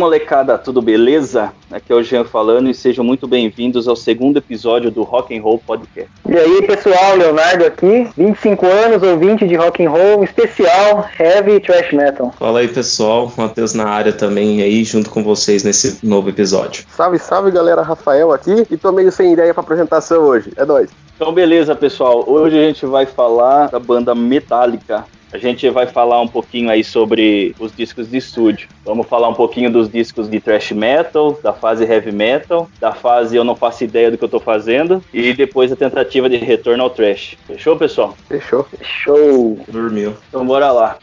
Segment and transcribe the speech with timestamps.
[0.00, 1.52] Molecada, tudo beleza?
[1.70, 5.42] Aqui é o Jean falando e sejam muito bem-vindos ao segundo episódio do Rock and
[5.42, 6.10] Roll Podcast.
[6.26, 11.92] E aí, pessoal, Leonardo aqui, 25 anos, ouvinte de Rock and Roll, especial Heavy Trash
[11.92, 12.32] Metal.
[12.38, 16.86] Fala aí, pessoal, Matheus na área também aí, junto com vocês nesse novo episódio.
[16.96, 20.88] Salve, salve, galera, Rafael aqui e tô meio sem ideia pra apresentação hoje, é nóis.
[21.14, 25.04] Então, beleza, pessoal, hoje a gente vai falar da banda Metallica.
[25.32, 28.68] A gente vai falar um pouquinho aí sobre os discos de estúdio.
[28.84, 33.36] Vamos falar um pouquinho dos discos de thrash metal, da fase heavy metal, da fase
[33.36, 36.82] eu não faço ideia do que eu tô fazendo e depois a tentativa de retorno
[36.82, 37.36] ao thrash.
[37.46, 38.16] Fechou, pessoal?
[38.28, 38.66] Fechou.
[38.82, 39.60] Show!
[39.68, 40.16] Dormiu.
[40.28, 40.98] Então bora lá.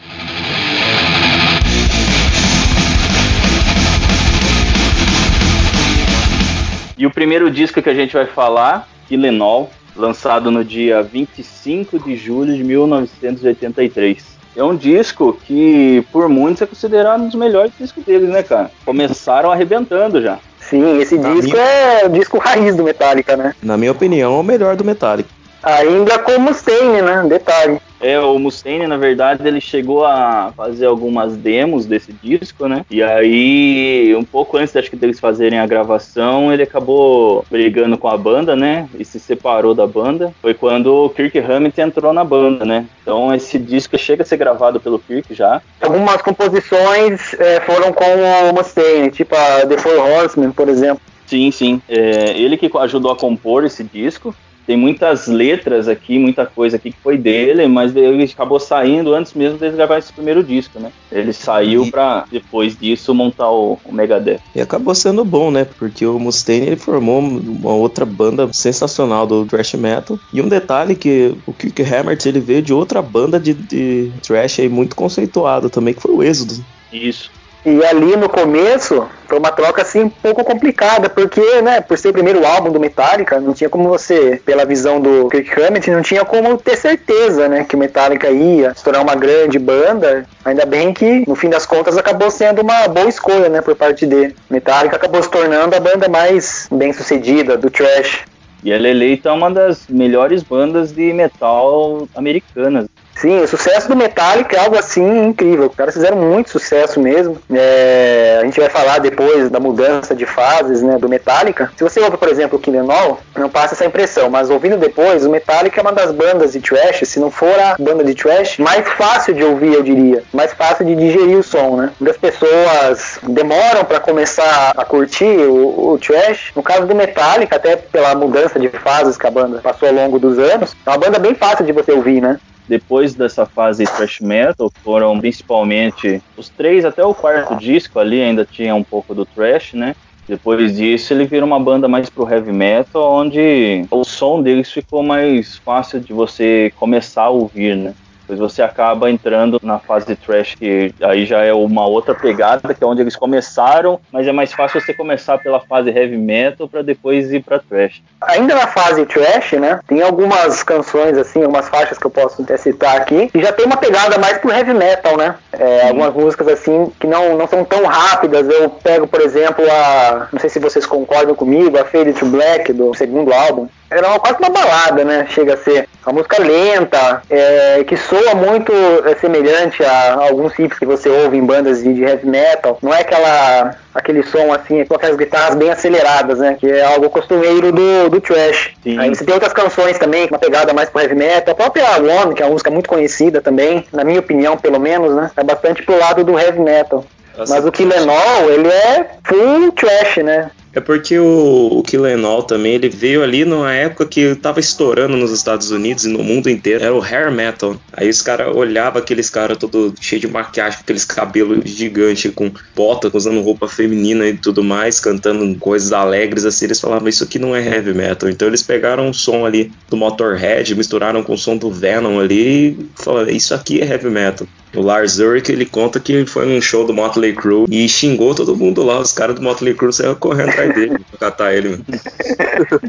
[6.97, 12.15] E o primeiro disco que a gente vai falar, Ilenol, lançado no dia 25 de
[12.15, 14.37] julho de 1983.
[14.55, 18.71] É um disco que, por muitos, é considerado um dos melhores discos deles, né, cara?
[18.85, 20.39] Começaram arrebentando já.
[20.59, 23.53] Sim, esse Na disco minha- é o disco raiz do Metallica, né?
[23.61, 25.29] Na minha opinião, é o melhor do Metallica.
[25.61, 27.23] Ainda com Mustaine, né?
[27.27, 27.79] Detalhe.
[27.99, 32.85] É, o Mustaine, na verdade, ele chegou a fazer algumas demos desse disco, né?
[32.89, 38.07] E aí, um pouco antes, acho que deles fazerem a gravação, ele acabou brigando com
[38.07, 38.87] a banda, né?
[38.97, 40.33] E se separou da banda.
[40.41, 42.85] Foi quando o Kirk Hammett entrou na banda, né?
[43.01, 45.61] Então, esse disco chega a ser gravado pelo Kirk já.
[45.81, 51.01] Algumas composições é, foram com o Mustaine, tipo a The Four Horsemen, por exemplo.
[51.25, 51.81] Sim, sim.
[51.89, 54.33] É, ele que ajudou a compor esse disco.
[54.67, 59.33] Tem muitas letras aqui, muita coisa aqui que foi dele, mas ele acabou saindo antes
[59.33, 60.91] mesmo dele gravar esse primeiro disco, né?
[61.09, 64.41] Ele saiu E- pra depois disso montar o, o Megadeth.
[64.53, 65.65] E acabou sendo bom, né?
[65.79, 70.19] Porque o Mustaine ele formou uma outra banda sensacional do thrash metal.
[70.33, 74.59] E um detalhe que o Kirk Hammett ele veio de outra banda de, de thrash
[74.59, 76.55] aí muito conceituada também, que foi o Êxodo.
[76.91, 77.31] Isso.
[77.69, 82.07] E ali no começo foi uma troca assim um pouco complicada, porque, né, por ser
[82.07, 86.01] o primeiro álbum do Metallica, não tinha como você, pela visão do Kirk Hammett, não
[86.01, 90.25] tinha como ter certeza, né, que o Metallica ia se tornar uma grande banda.
[90.45, 94.05] Ainda bem que, no fim das contas, acabou sendo uma boa escolha, né, por parte
[94.05, 94.33] dele.
[94.49, 98.23] Metallica acabou se tornando a banda mais bem sucedida do thrash.
[98.63, 102.87] E ela é eleita uma das melhores bandas de metal americanas.
[103.19, 105.67] Sim, o sucesso do Metallica é algo assim incrível.
[105.67, 107.37] Os caras fizeram muito sucesso mesmo.
[107.51, 111.71] É, a gente vai falar depois da mudança de fases né, do Metallica.
[111.75, 114.29] Se você ouve, por exemplo, o Killenol, não passa essa impressão.
[114.29, 117.75] Mas ouvindo depois, o Metallica é uma das bandas de thrash, se não for a
[117.79, 120.23] banda de thrash, mais fácil de ouvir, eu diria.
[120.31, 121.89] Mais fácil de digerir o som, né?
[121.99, 126.51] Muitas pessoas demoram para começar a curtir o, o thrash.
[126.55, 130.19] No caso do Metallica, até pela mudança de fases que a banda passou ao longo
[130.19, 132.39] dos anos, é uma banda bem fácil de você ouvir, né?
[132.67, 138.45] Depois dessa fase thrash metal, foram principalmente os três até o quarto disco ali ainda
[138.45, 139.95] tinha um pouco do thrash, né?
[140.27, 145.01] Depois disso, ele vira uma banda mais pro heavy metal, onde o som deles ficou
[145.01, 147.93] mais fácil de você começar a ouvir, né?
[148.27, 152.83] Depois você acaba entrando na fase thrash, que aí já é uma outra pegada, que
[152.83, 156.81] é onde eles começaram, mas é mais fácil você começar pela fase heavy metal para
[156.81, 158.01] depois ir para thrash.
[158.21, 159.79] Ainda na fase trash, né?
[159.87, 163.65] Tem algumas canções, assim, algumas faixas que eu posso até citar aqui, e já tem
[163.65, 165.35] uma pegada mais pro heavy metal, né?
[165.53, 168.47] É, algumas músicas, assim, que não, não são tão rápidas.
[168.49, 170.27] Eu pego, por exemplo, a.
[170.33, 173.69] Não sei se vocês concordam comigo, a Fade to Black, do segundo álbum.
[173.89, 175.25] Era uma- quase uma balada, né?
[175.29, 175.87] Chega a ser.
[176.05, 178.71] Uma música lenta, é, que soa muito
[179.05, 182.77] é, semelhante a alguns riffs que você ouve em bandas de, de heavy metal.
[182.81, 186.55] Não é aquela aquele som assim, com aquelas guitarras bem aceleradas, né?
[186.59, 188.71] Que é algo costumeiro do, do trash.
[188.83, 188.97] Sim.
[188.99, 191.53] Aí você tem outras canções também, com uma pegada mais pro heavy metal.
[191.53, 195.13] A própria One, que é uma música muito conhecida também, na minha opinião, pelo menos,
[195.15, 195.31] né?
[195.35, 197.03] É bastante pro lado do heavy metal.
[197.49, 200.49] Mas o Killenol, ele é full trash, né?
[200.77, 205.31] É porque o, o Killenol também, ele veio ali numa época que tava estourando nos
[205.31, 206.83] Estados Unidos e no mundo inteiro.
[206.83, 207.75] Era o hair metal.
[207.91, 213.09] Aí os caras olhavam aqueles caras todo cheio de maquiagem, aqueles cabelos gigantes, com bota,
[213.11, 216.65] usando roupa feminina e tudo mais, cantando coisas alegres assim.
[216.65, 218.29] Eles falavam, isso aqui não é heavy metal.
[218.29, 222.67] Então eles pegaram o som ali do Motorhead, misturaram com o som do Venom ali
[222.67, 224.47] e falaram, isso aqui é heavy metal.
[224.75, 228.55] O Lars Ulrich, ele conta que foi num show do Motley Crue e xingou todo
[228.55, 228.99] mundo lá.
[228.99, 231.69] Os caras do Motley Crue saíram correndo atrás dele pra catar ele.
[231.69, 231.85] mano.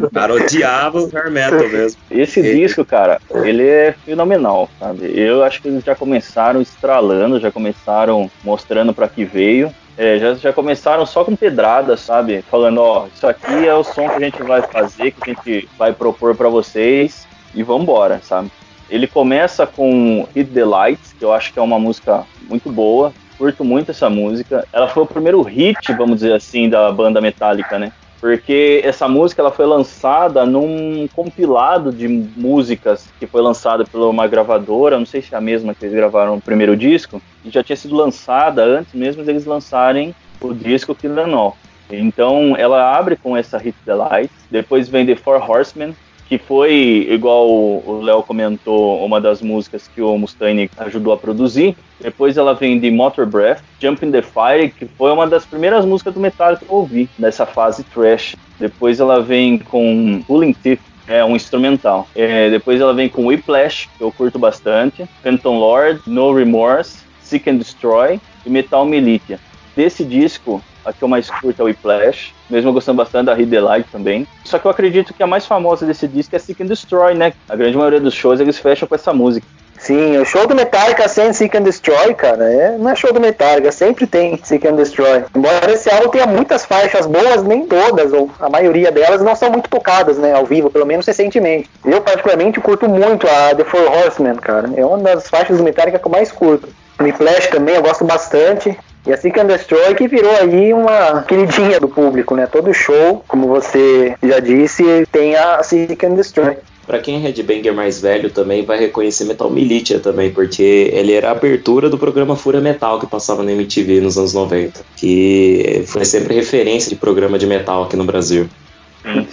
[0.07, 2.01] O cara odiava o hair metal mesmo.
[2.11, 5.11] Esse Ele- disco, cara, ele é fenomenal, sabe?
[5.19, 9.73] Eu acho que eles já começaram estralando, já começaram mostrando pra que veio.
[9.97, 12.45] É, já, já começaram só com pedradas, sabe?
[12.49, 15.69] Falando, ó, isso aqui é o som que a gente vai fazer, que a gente
[15.77, 18.49] vai propor pra vocês e vambora, sabe?
[18.91, 23.13] Ele começa com Hit the Lights, que eu acho que é uma música muito boa.
[23.37, 24.67] curto muito essa música.
[24.73, 27.93] Ela foi o primeiro hit, vamos dizer assim, da banda Metallica, né?
[28.21, 34.27] Porque essa música ela foi lançada num compilado de músicas que foi lançada por uma
[34.27, 37.63] gravadora, não sei se é a mesma que eles gravaram no primeiro disco, e já
[37.63, 41.57] tinha sido lançada antes mesmo deles lançarem o disco Kill All.
[41.89, 45.95] Então ela abre com essa Hit the Light, depois vem The Four Horsemen,
[46.29, 51.75] que foi, igual o Léo comentou, uma das músicas que o Mustaine ajudou a produzir.
[52.01, 55.87] Depois ela vem de Motor Breath, Jump in the Fire, que foi uma das primeiras
[55.87, 58.37] músicas do Metallica que eu ouvi, nessa fase trash.
[58.61, 62.07] Depois ela vem com Pulling Teeth, é um instrumental.
[62.15, 67.49] É, depois ela vem com Whiplash, que eu curto bastante, Phantom Lord, No Remorse, Seek
[67.49, 69.41] and Destroy e Metal Militia.
[69.75, 73.51] Desse disco, a que eu mais curto é o Whiplash, mesmo gostando bastante da Hit
[73.51, 74.27] the Light também.
[74.45, 77.33] Só que eu acredito que a mais famosa desse disco é Seek and Destroy, né?
[77.49, 79.47] A grande maioria dos shows eles fecham com essa música.
[79.79, 83.21] Sim, o show do Metallica sem Seek and Destroy, cara, é, não é show do
[83.21, 85.25] Metallica, sempre tem Seek and Destroy.
[85.35, 89.51] Embora esse álbum tenha muitas faixas boas, nem todas, ou a maioria delas não são
[89.51, 91.71] muito tocadas, né, ao vivo, pelo menos recentemente.
[91.85, 95.99] Eu, particularmente, curto muito a The Four Horsemen, cara, é uma das faixas do Metallica
[95.99, 96.69] que eu mais curto.
[97.01, 98.77] Whiplash também eu gosto bastante.
[99.09, 102.47] E a Seek and Destroy que virou aí uma queridinha do público, né?
[102.47, 106.59] Todo show, como você já disse, tem a Seek and Destroy.
[106.87, 111.29] Pra quem é headbanger mais velho também vai reconhecer Metal Militia também, porque ele era
[111.29, 116.05] a abertura do programa Fúria Metal que passava na MTV nos anos 90, que foi
[116.05, 118.47] sempre referência de programa de metal aqui no Brasil.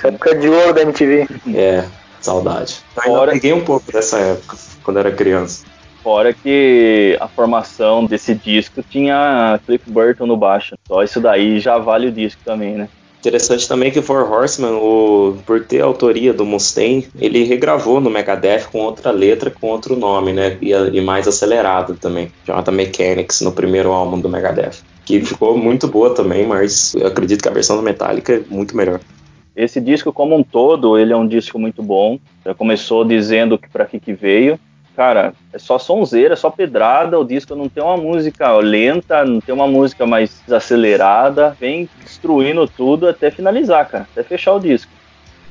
[0.03, 1.27] Época de ouro da MTV.
[1.53, 1.83] É,
[2.21, 2.77] saudade.
[3.05, 5.65] Eu peguei um pouco dessa época, quando era criança.
[6.05, 10.75] Fora que a formação desse disco tinha Cliff Burton no baixo.
[10.87, 12.87] Só isso daí já vale o disco também, né?
[13.17, 17.99] Interessante também que o Four Horsemen, o, por ter a autoria do Mustaine, ele regravou
[17.99, 20.59] no Megadeth com outra letra, com outro nome, né?
[20.61, 24.83] E, e mais acelerado também, chamada Mechanics, no primeiro álbum do Megadeth.
[25.03, 28.77] Que ficou muito boa também, mas eu acredito que a versão do Metallica é muito
[28.77, 28.99] melhor.
[29.55, 32.19] Esse disco como um todo, ele é um disco muito bom.
[32.45, 34.59] Já começou dizendo que para que que veio
[34.95, 39.41] cara, é só sonzeira, é só pedrada, o disco não tem uma música lenta, não
[39.41, 44.91] tem uma música mais acelerada, vem destruindo tudo até finalizar, cara, até fechar o disco.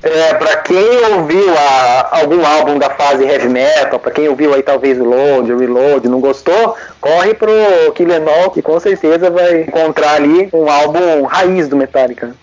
[0.03, 4.63] É, pra quem ouviu a, algum álbum da fase heavy metal, pra quem ouviu aí
[4.63, 7.51] talvez o Load, o Reload, não gostou, corre pro
[7.95, 12.35] Killenol que com certeza vai encontrar ali um álbum raiz do Metallica.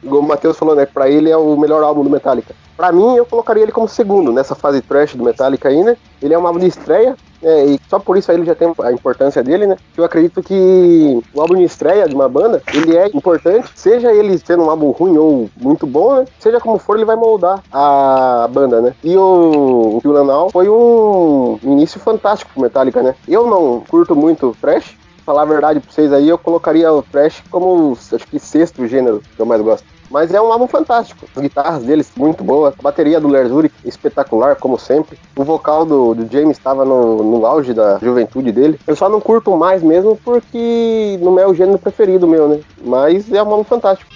[0.00, 2.54] Como o Matheus falou, né, pra ele é o melhor álbum do Metallica.
[2.76, 5.96] Pra mim, eu colocaria ele como segundo nessa fase trash do Metallica aí, né?
[6.20, 8.72] Ele é um álbum de estreia, é, e só por isso aí ele já tem
[8.82, 9.76] a importância dele, né?
[9.96, 14.38] Eu acredito que o álbum de estreia de uma banda, ele é importante, seja ele
[14.38, 16.26] sendo um álbum ruim ou muito bom, né?
[16.40, 18.94] Seja como for, ele vai moldar a banda, né?
[19.04, 23.14] E o, o Lanal foi um início fantástico pro Metallica, né?
[23.28, 27.42] Eu não curto muito trash, falar a verdade pra vocês aí, eu colocaria o trash
[27.50, 29.93] como, acho que sexto gênero que eu mais gosto.
[30.14, 31.26] Mas é um álbum fantástico.
[31.34, 35.18] As guitarras deles muito boas, a bateria do Lars Ulrich espetacular, como sempre.
[35.34, 38.78] O vocal do, do James estava no, no auge da juventude dele.
[38.86, 42.60] Eu só não curto mais mesmo porque não é o gênero preferido meu, né?
[42.80, 44.08] Mas é um álbum fantástico.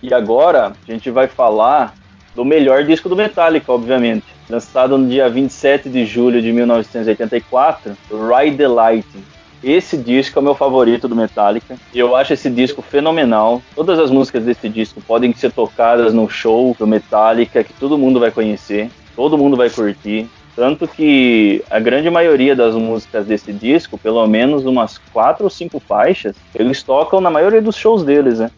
[0.00, 1.94] E agora a gente vai falar
[2.32, 4.33] do melhor disco do Metallica, obviamente.
[4.48, 9.24] Lançado no dia 27 de julho de 1984, Ride the Lightning.
[9.62, 11.76] Esse disco é o meu favorito do Metallica.
[11.94, 13.62] Eu acho esse disco fenomenal.
[13.74, 18.20] Todas as músicas desse disco podem ser tocadas no show do Metallica, que todo mundo
[18.20, 20.28] vai conhecer, todo mundo vai curtir.
[20.54, 25.80] Tanto que a grande maioria das músicas desse disco, pelo menos umas quatro ou cinco
[25.80, 28.50] faixas, eles tocam na maioria dos shows deles, né?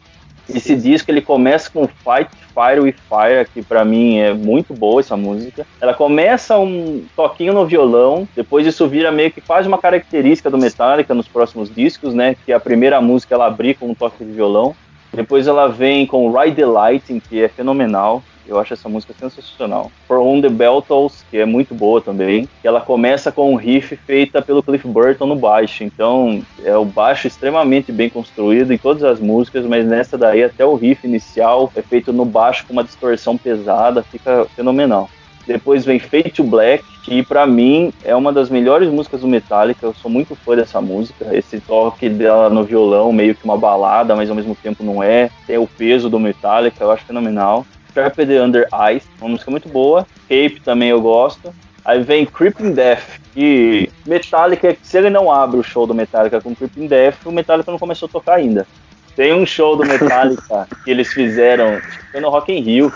[0.49, 5.01] Esse disco ele começa com Fight Fire with Fire, que para mim é muito boa
[5.01, 5.67] essa música.
[5.81, 10.57] Ela começa um toquinho no violão, depois isso vira meio que quase uma característica do
[10.57, 12.37] Metallica nos próximos discos, né?
[12.47, 14.75] Que a primeira música ela abrir com um toque de violão.
[15.13, 18.23] Depois ela vem com Ride the Lightning, que é fenomenal.
[18.49, 19.91] Eu acho essa música sensacional.
[20.07, 22.49] For On the Beltles, que é muito boa também.
[22.63, 25.85] Ela começa com um riff feita pelo Cliff Burton no baixo.
[25.85, 30.65] Então, é o baixo extremamente bem construído em todas as músicas, mas nessa daí até
[30.65, 35.09] o riff inicial é feito no baixo com uma distorção pesada, fica fenomenal.
[35.47, 39.87] Depois vem Fade to Black, que para mim é uma das melhores músicas do Metallica.
[39.87, 41.37] Eu sou muito fã dessa música.
[41.37, 45.31] Esse toque dela no violão, meio que uma balada, mas ao mesmo tempo não é.
[45.47, 47.65] Tem o peso do Metallica, eu acho fenomenal.
[47.97, 50.07] Carpet Under Ice, uma música muito boa.
[50.29, 51.53] Cape também eu gosto.
[51.83, 56.55] Aí vem Creeping Death, que Metallica, se ele não abre o show do Metallica com
[56.55, 58.67] Creeping Death, o Metallica não começou a tocar ainda.
[59.15, 61.81] Tem um show do Metallica que eles fizeram,
[62.13, 62.93] foi no Rock in Rio,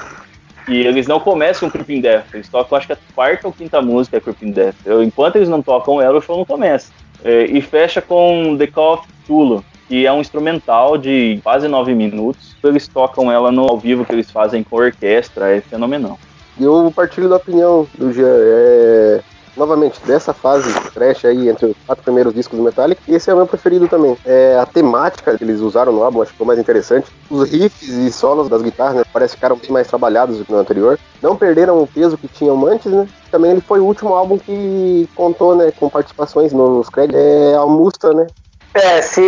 [0.69, 3.80] E eles não começam com Creeping Death, eles tocam acho que a quarta ou quinta
[3.80, 4.76] música é Creeping Death.
[4.85, 6.92] Eu, enquanto eles não tocam ela, o show não começa.
[7.25, 11.92] É, e fecha com The Call of Cthulhu, que é um instrumental de quase nove
[11.97, 12.54] minutos.
[12.62, 16.16] Eles tocam ela no ao vivo que eles fazem com orquestra, é fenomenal.
[16.61, 18.28] Eu partilho da opinião do Jean.
[18.28, 19.20] É,
[19.56, 23.37] novamente, dessa fase trash aí, entre os quatro primeiros discos do Metallica, esse é o
[23.38, 24.16] meu preferido também.
[24.25, 27.11] É, a temática que eles usaram no álbum, acho que foi mais interessante.
[27.28, 30.52] Os riffs e solos das guitarras, né, parece que ficaram bem mais trabalhados do que
[30.52, 31.00] no anterior.
[31.20, 33.09] Não perderam o peso que tinham antes, né?
[33.28, 37.20] Também ele foi o último álbum que contou, né, com participações nos créditos.
[37.20, 38.28] É a Musta, né?
[38.72, 39.20] É, se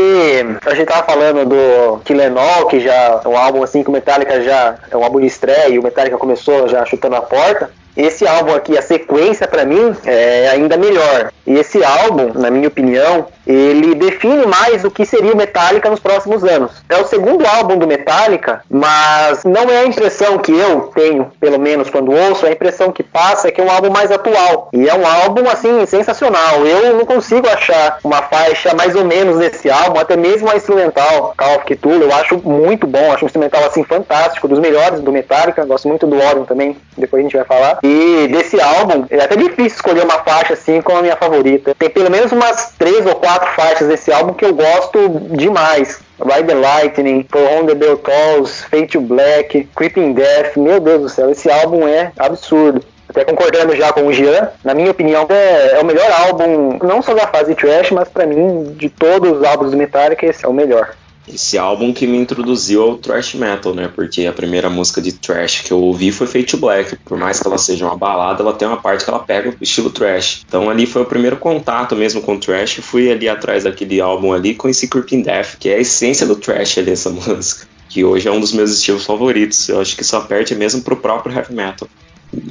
[0.64, 4.40] a gente tava falando do Killenol, que já é um álbum assim que o Metallica
[4.40, 8.26] já é um álbum de estreia e o Metallica começou já chutando a porta, esse
[8.26, 11.30] álbum aqui, a sequência para mim é ainda melhor.
[11.46, 16.00] E esse álbum, na minha opinião, ele define mais o que seria o Metallica nos
[16.00, 16.82] próximos anos.
[16.88, 21.58] É o segundo álbum do Metallica, mas não é a impressão que eu tenho, pelo
[21.58, 24.68] menos quando ouço, é a impressão que passa é que é um álbum mais atual.
[24.72, 26.66] E é um álbum, assim, sensacional.
[26.66, 31.34] Eu não consigo achar uma faixa mais ou menos nesse álbum, até mesmo a instrumental,
[31.37, 35.12] Call of Cthulhu, eu acho muito bom, acho um instrumental, assim, fantástico, dos melhores do
[35.12, 37.78] Metallica, gosto muito do Orion também, depois a gente vai falar.
[37.82, 41.75] E desse álbum, é até difícil escolher uma faixa, assim, como a minha favorita.
[41.78, 44.98] Tem pelo menos umas três ou quatro faixas desse álbum que eu gosto
[45.36, 46.00] demais.
[46.24, 51.08] Ride the Lightning, For the Bell Tolls, Fade to Black, Creeping Death, meu Deus do
[51.08, 52.82] céu, esse álbum é absurdo.
[53.08, 57.02] Até concordando já com o Jean, na minha opinião é, é o melhor álbum, não
[57.02, 60.48] só da fase trash, mas para mim, de todos os álbuns do Metallica, esse é
[60.48, 60.94] o melhor
[61.26, 63.88] esse álbum que me introduziu ao thrash metal, né?
[63.95, 66.97] Porque a primeira música de thrash que eu ouvi foi Fate Black.
[67.05, 69.57] Por mais que ela seja uma balada, ela tem uma parte que ela pega o
[69.61, 70.45] estilo thrash.
[70.47, 72.81] Então ali foi o primeiro contato mesmo com o thrash.
[72.83, 76.37] Fui ali atrás daquele álbum ali com esse Creeping Death, que é a essência do
[76.37, 77.69] thrash ali, essa música.
[77.88, 79.69] Que hoje é um dos meus estilos favoritos.
[79.69, 81.88] Eu acho que só perde mesmo pro próprio heavy metal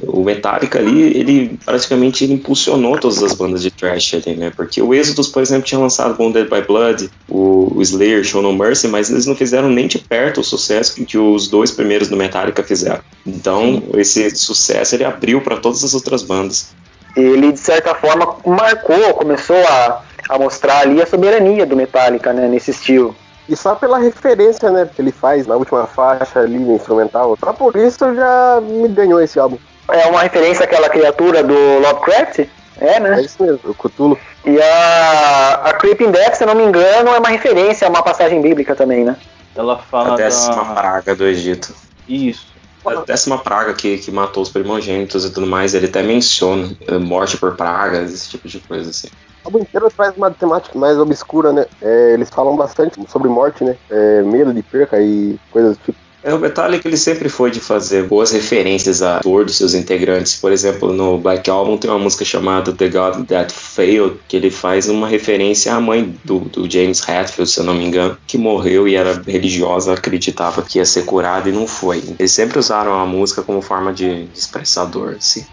[0.04, 4.52] o Metallica ali, ele praticamente ele impulsionou todas as bandas de thrash ali, né?
[4.54, 8.52] Porque o Exodus, por exemplo, tinha lançado Bonded by Blood, o, o Slayer, Show No
[8.52, 12.08] Mercy, mas eles não fizeram nem de perto o sucesso que, que os dois primeiros
[12.08, 13.00] do Metallica fizeram.
[13.26, 16.70] Então, esse sucesso ele abriu para todas as outras bandas.
[17.16, 22.46] Ele, de certa forma, marcou, começou a, a mostrar ali a soberania do Metallica, né?
[22.46, 23.14] Nesse estilo.
[23.48, 27.52] E só pela referência, né, que ele faz na última faixa ali no instrumental, só
[27.52, 29.58] por isso já me ganhou esse álbum.
[29.88, 32.48] É uma referência àquela criatura do Lovecraft?
[32.80, 33.20] É, né?
[33.20, 34.18] É isso mesmo, o Cthulhu.
[34.44, 38.40] E a, a Creeping Death, se não me engano, é uma referência a uma passagem
[38.40, 39.16] bíblica também, né?
[39.54, 40.74] Ela fala a décima da...
[40.74, 41.74] praga do Egito.
[42.08, 42.46] Isso.
[42.84, 46.98] A décima praga que, que matou os primogênitos e tudo mais, ele até menciona eh,
[46.98, 49.08] morte por pragas, esse tipo de coisa assim.
[49.44, 51.66] O álbum inteiro traz uma temática mais obscura, né?
[51.80, 53.76] É, eles falam bastante sobre morte, né?
[53.88, 56.01] É, medo de perca e coisas do tipo.
[56.24, 60.36] É, o Metallica ele sempre foi de fazer boas referências à dor dos seus integrantes.
[60.36, 64.50] Por exemplo, no Black Album tem uma música chamada The God That Failed, que ele
[64.50, 68.38] faz uma referência à mãe do, do James Hetfield, se eu não me engano, que
[68.38, 72.02] morreu e era religiosa, acreditava que ia ser curada e não foi.
[72.18, 75.44] Eles sempre usaram a música como forma de, expressar dor, assim.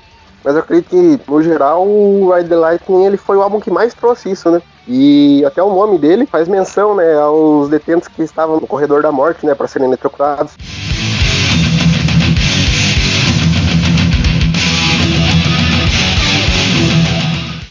[0.44, 3.72] Mas eu acredito que, no geral, o Ride the Lightning ele foi o álbum que
[3.72, 4.62] mais trouxe isso, né?
[4.92, 9.12] E até o nome dele faz menção né, aos detentos que estavam no corredor da
[9.12, 10.54] morte né, para serem eletrocutados.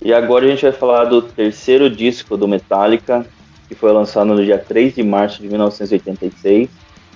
[0.01, 3.27] E agora a gente vai falar do terceiro disco do Metallica,
[3.67, 6.69] que foi lançado no dia 3 de março de 1986,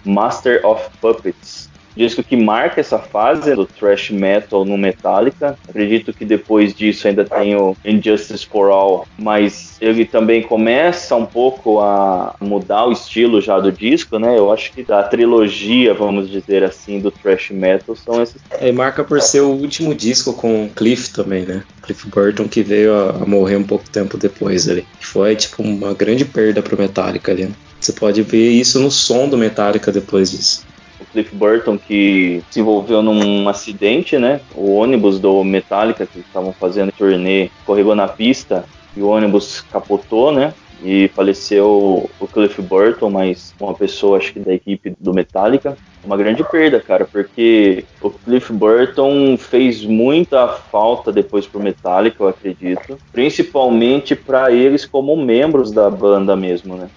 [0.04, 1.61] Master of Puppets
[1.96, 5.56] disco que marca essa fase do thrash metal no Metallica.
[5.68, 11.26] Acredito que depois disso ainda tem o Injustice for All, mas ele também começa um
[11.26, 14.38] pouco a mudar o estilo já do disco, né?
[14.38, 18.40] Eu acho que da trilogia, vamos dizer assim, do thrash metal são esses.
[18.50, 21.64] É, marca por ser o último disco com Cliff também, né?
[21.82, 24.86] Cliff Burton que veio a, a morrer um pouco tempo depois ali.
[25.00, 27.44] Foi tipo uma grande perda pro Metallica ali.
[27.44, 27.52] Né?
[27.80, 30.64] Você pode ver isso no som do Metallica depois disso.
[31.04, 34.40] Cliff Burton que se envolveu num acidente, né?
[34.54, 38.64] O ônibus do Metallica que estavam fazendo turnê escorregou na pista
[38.96, 40.54] e o ônibus capotou, né?
[40.84, 45.76] E faleceu o Cliff Burton, mas uma pessoa, acho que da equipe do Metallica.
[46.04, 52.28] Uma grande perda, cara, porque o Cliff Burton fez muita falta depois pro Metallica, eu
[52.28, 52.98] acredito.
[53.12, 56.88] Principalmente para eles como membros da banda mesmo, né?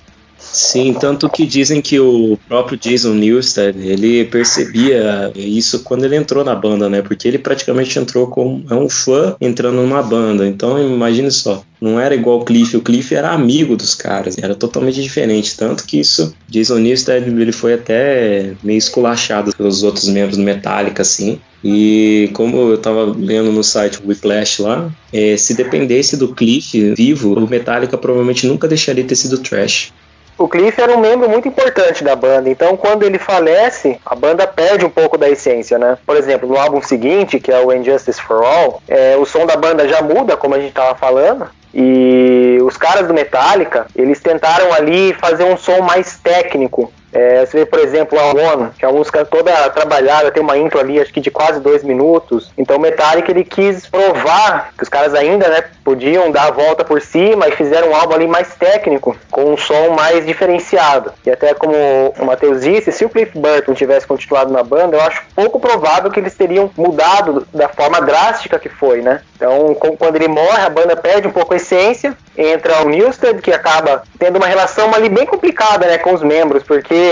[0.51, 6.43] Sim, tanto que dizem que o próprio Jason Newsted, ele percebia isso quando ele entrou
[6.45, 7.01] na banda, né?
[7.01, 10.47] Porque ele praticamente entrou como é um fã entrando numa banda.
[10.47, 14.55] Então, imagine só, não era igual o Cliff, o Cliff era amigo dos caras, era
[14.55, 20.37] totalmente diferente, tanto que isso, Jason Newsted, ele foi até meio esculachado pelos outros membros
[20.37, 26.15] do Metallica, assim, e como eu tava lendo no site Whiplash lá, é, se dependesse
[26.15, 29.91] do Cliff vivo, o Metallica provavelmente nunca deixaria ter sido trash.
[30.37, 34.45] O Cliff era um membro muito importante da banda, então quando ele falece, a banda
[34.45, 35.97] perde um pouco da essência, né?
[36.05, 39.55] Por exemplo, no álbum seguinte, que é o Injustice for All, é, o som da
[39.55, 44.73] banda já muda, como a gente tava falando, e os caras do Metallica, eles tentaram
[44.73, 48.87] ali fazer um som mais técnico, é, você vê, por exemplo, a One, que é
[48.89, 52.51] uma música toda trabalhada, tem uma intro ali, acho que de quase dois minutos.
[52.57, 56.83] Então, o Metallica ele quis provar que os caras ainda, né, podiam dar a volta
[56.83, 61.13] por cima e fizeram um álbum ali mais técnico, com um som mais diferenciado.
[61.25, 61.73] E até como
[62.19, 66.11] o Matheus disse, se o Cliff Burton tivesse continuado na banda, eu acho pouco provável
[66.11, 69.21] que eles teriam mudado da forma drástica que foi, né?
[69.35, 73.51] Então, quando ele morre, a banda perde um pouco a essência, entra o Newsted, que
[73.51, 77.04] acaba tendo uma relação ali bem complicada, né, com os membros, porque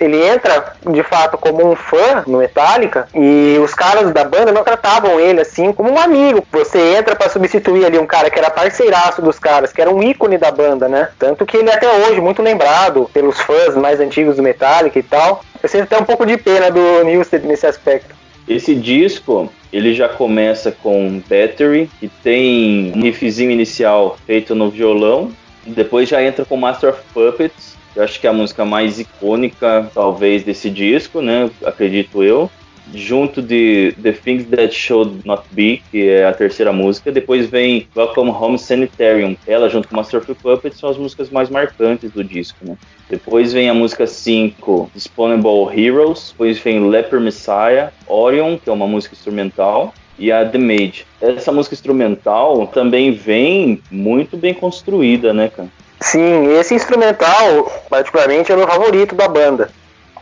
[0.00, 4.64] ele entra de fato como um fã no Metallica e os caras da banda não
[4.64, 6.44] tratavam ele assim como um amigo.
[6.52, 10.02] Você entra para substituir ali um cara que era parceiraço dos caras, que era um
[10.02, 11.08] ícone da banda, né?
[11.18, 15.02] Tanto que ele é até hoje muito lembrado pelos fãs mais antigos do Metallica e
[15.02, 15.42] tal.
[15.62, 18.14] Eu sinto até um pouco de pena do Newsted nesse aspecto.
[18.46, 25.32] Esse disco, ele já começa com Battery, que tem um riffzinho inicial feito no violão,
[25.66, 29.90] depois já entra com Master of Puppets, eu acho que é a música mais icônica,
[29.94, 31.50] talvez, desse disco, né?
[31.64, 32.50] Acredito eu.
[32.92, 37.10] Junto de The Things That Should Not Be, que é a terceira música.
[37.10, 39.36] Depois vem Welcome Home Sanitarium.
[39.46, 42.76] Ela, junto com Master of Puppets, são as músicas mais marcantes do disco, né?
[43.08, 46.30] Depois vem a música 5, Disposable Heroes.
[46.32, 51.06] Depois vem Leper Messiah, Orion, que é uma música instrumental e a The Maid.
[51.20, 55.68] Essa música instrumental também vem muito bem construída, né, cara?
[56.04, 59.70] Sim, esse instrumental, particularmente, é o meu favorito da banda.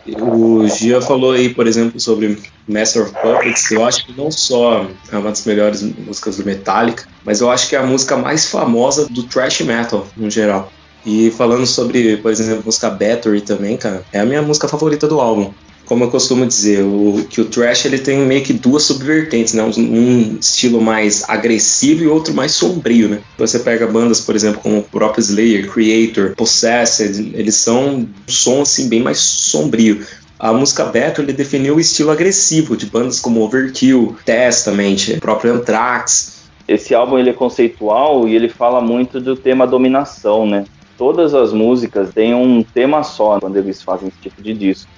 [0.06, 3.70] O Gia falou aí, por exemplo, sobre Master of Puppets.
[3.70, 7.68] Eu acho que não só é uma das melhores músicas do Metallica, mas eu acho
[7.68, 10.72] que é a música mais famosa do thrash metal no geral.
[11.04, 15.08] E falando sobre, por exemplo, a música Battery também, cara, é a minha música favorita
[15.08, 15.52] do álbum
[15.92, 19.62] como eu costumo dizer, o, que o thrash ele tem meio que duas subvertentes, né?
[19.62, 23.20] Um, um, estilo mais agressivo e outro mais sombrio, né?
[23.36, 28.62] Você pega bandas, por exemplo, como o próprio Slayer, Creator, Possessed, eles são um som
[28.62, 30.00] assim bem mais sombrio.
[30.38, 36.48] A música Battle ele definiu o estilo agressivo de bandas como Overkill, Testament, próprio Anthrax.
[36.66, 40.64] Esse álbum ele é conceitual e ele fala muito do tema dominação, né?
[40.96, 44.90] Todas as músicas têm um tema só quando eles fazem esse tipo de disco.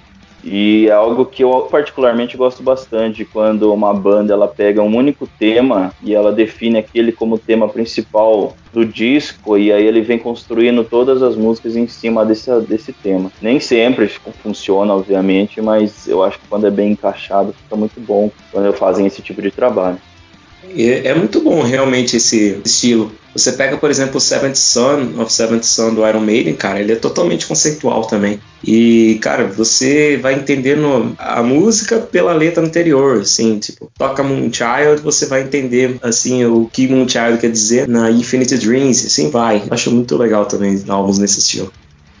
[0.45, 5.27] E é algo que eu particularmente gosto bastante quando uma banda ela pega um único
[5.27, 10.83] tema e ela define aquele como tema principal do disco e aí ele vem construindo
[10.83, 13.31] todas as músicas em cima desse, desse tema.
[13.41, 14.07] Nem sempre
[14.43, 19.07] funciona, obviamente, mas eu acho que quando é bem encaixado fica muito bom quando fazem
[19.07, 19.97] esse tipo de trabalho.
[20.75, 23.11] É, é muito bom realmente esse estilo.
[23.35, 26.93] Você pega, por exemplo, o Seventh Son of Seventh Son do Iron Maiden, cara, ele
[26.93, 28.39] é totalmente conceitual também.
[28.63, 35.25] E, cara, você vai entendendo a música pela letra anterior, assim, tipo, toca Moonchild, você
[35.25, 39.63] vai entender, assim, o que Moonchild quer dizer na Infinite Dreams, assim vai.
[39.69, 41.71] Acho muito legal também álbuns nesse estilo.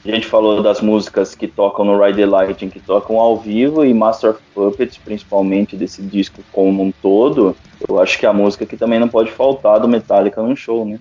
[0.05, 3.83] A gente falou das músicas que tocam no Ride the Lightning, que tocam ao vivo,
[3.83, 7.57] e Master of Puppets, principalmente desse disco como um todo.
[7.87, 10.85] Eu acho que é a música que também não pode faltar do Metallica num show,
[10.85, 10.99] né?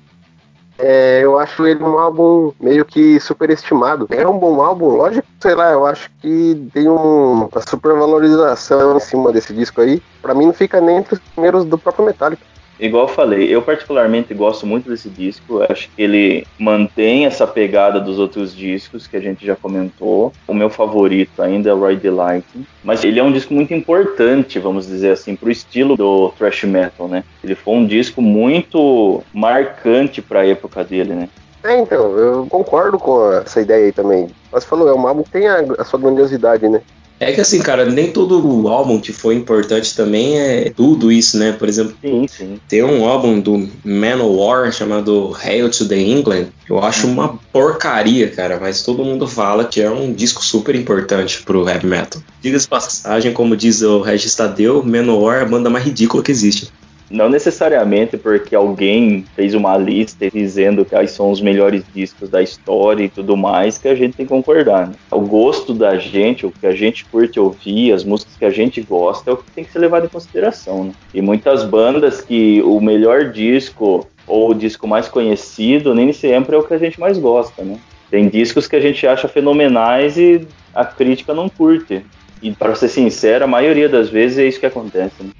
[0.78, 4.08] É, eu acho ele um álbum meio que superestimado.
[4.10, 9.00] É um bom álbum, lógico, sei lá, eu acho que tem um, uma supervalorização em
[9.00, 10.02] cima desse disco aí.
[10.22, 12.42] Pra mim não fica nem entre os primeiros do próprio Metallica.
[12.78, 15.62] Igual eu falei, eu particularmente gosto muito desse disco.
[15.68, 20.32] Acho que ele mantém essa pegada dos outros discos que a gente já comentou.
[20.46, 22.66] O meu favorito ainda é o Ride the Lightning.
[22.82, 27.08] Mas ele é um disco muito importante, vamos dizer assim, pro estilo do thrash metal,
[27.08, 27.24] né?
[27.42, 31.28] Ele foi um disco muito marcante para a época dele, né?
[31.62, 34.28] É, então, eu concordo com essa ideia aí também.
[34.52, 36.82] Mas falou, é um álbum que tem a, a sua grandiosidade, né?
[37.20, 41.52] É que assim, cara, nem todo álbum que foi importante também é tudo isso, né?
[41.52, 42.60] Por exemplo, sim, sim.
[42.68, 46.48] tem um álbum do Manowar chamado Hail to the England.
[46.68, 51.42] Eu acho uma porcaria, cara, mas todo mundo fala que é um disco super importante
[51.42, 52.20] pro heavy metal.
[52.42, 56.70] Diga-se passagem, como diz o Regis Tadeu, Manowar é a banda mais ridícula que existe.
[57.14, 63.04] Não necessariamente porque alguém fez uma lista dizendo quais são os melhores discos da história
[63.04, 64.88] e tudo mais que a gente tem que concordar.
[64.88, 64.94] Né?
[65.12, 68.80] O gosto da gente, o que a gente curte ouvir, as músicas que a gente
[68.80, 70.86] gosta é o que tem que ser levado em consideração.
[70.86, 70.92] Né?
[71.14, 76.58] E muitas bandas que o melhor disco ou o disco mais conhecido nem sempre é
[76.58, 77.78] o que a gente mais gosta, né?
[78.10, 82.04] Tem discos que a gente acha fenomenais e a crítica não curte.
[82.42, 85.22] E para ser sincero, a maioria das vezes é isso que acontece.
[85.22, 85.30] Né?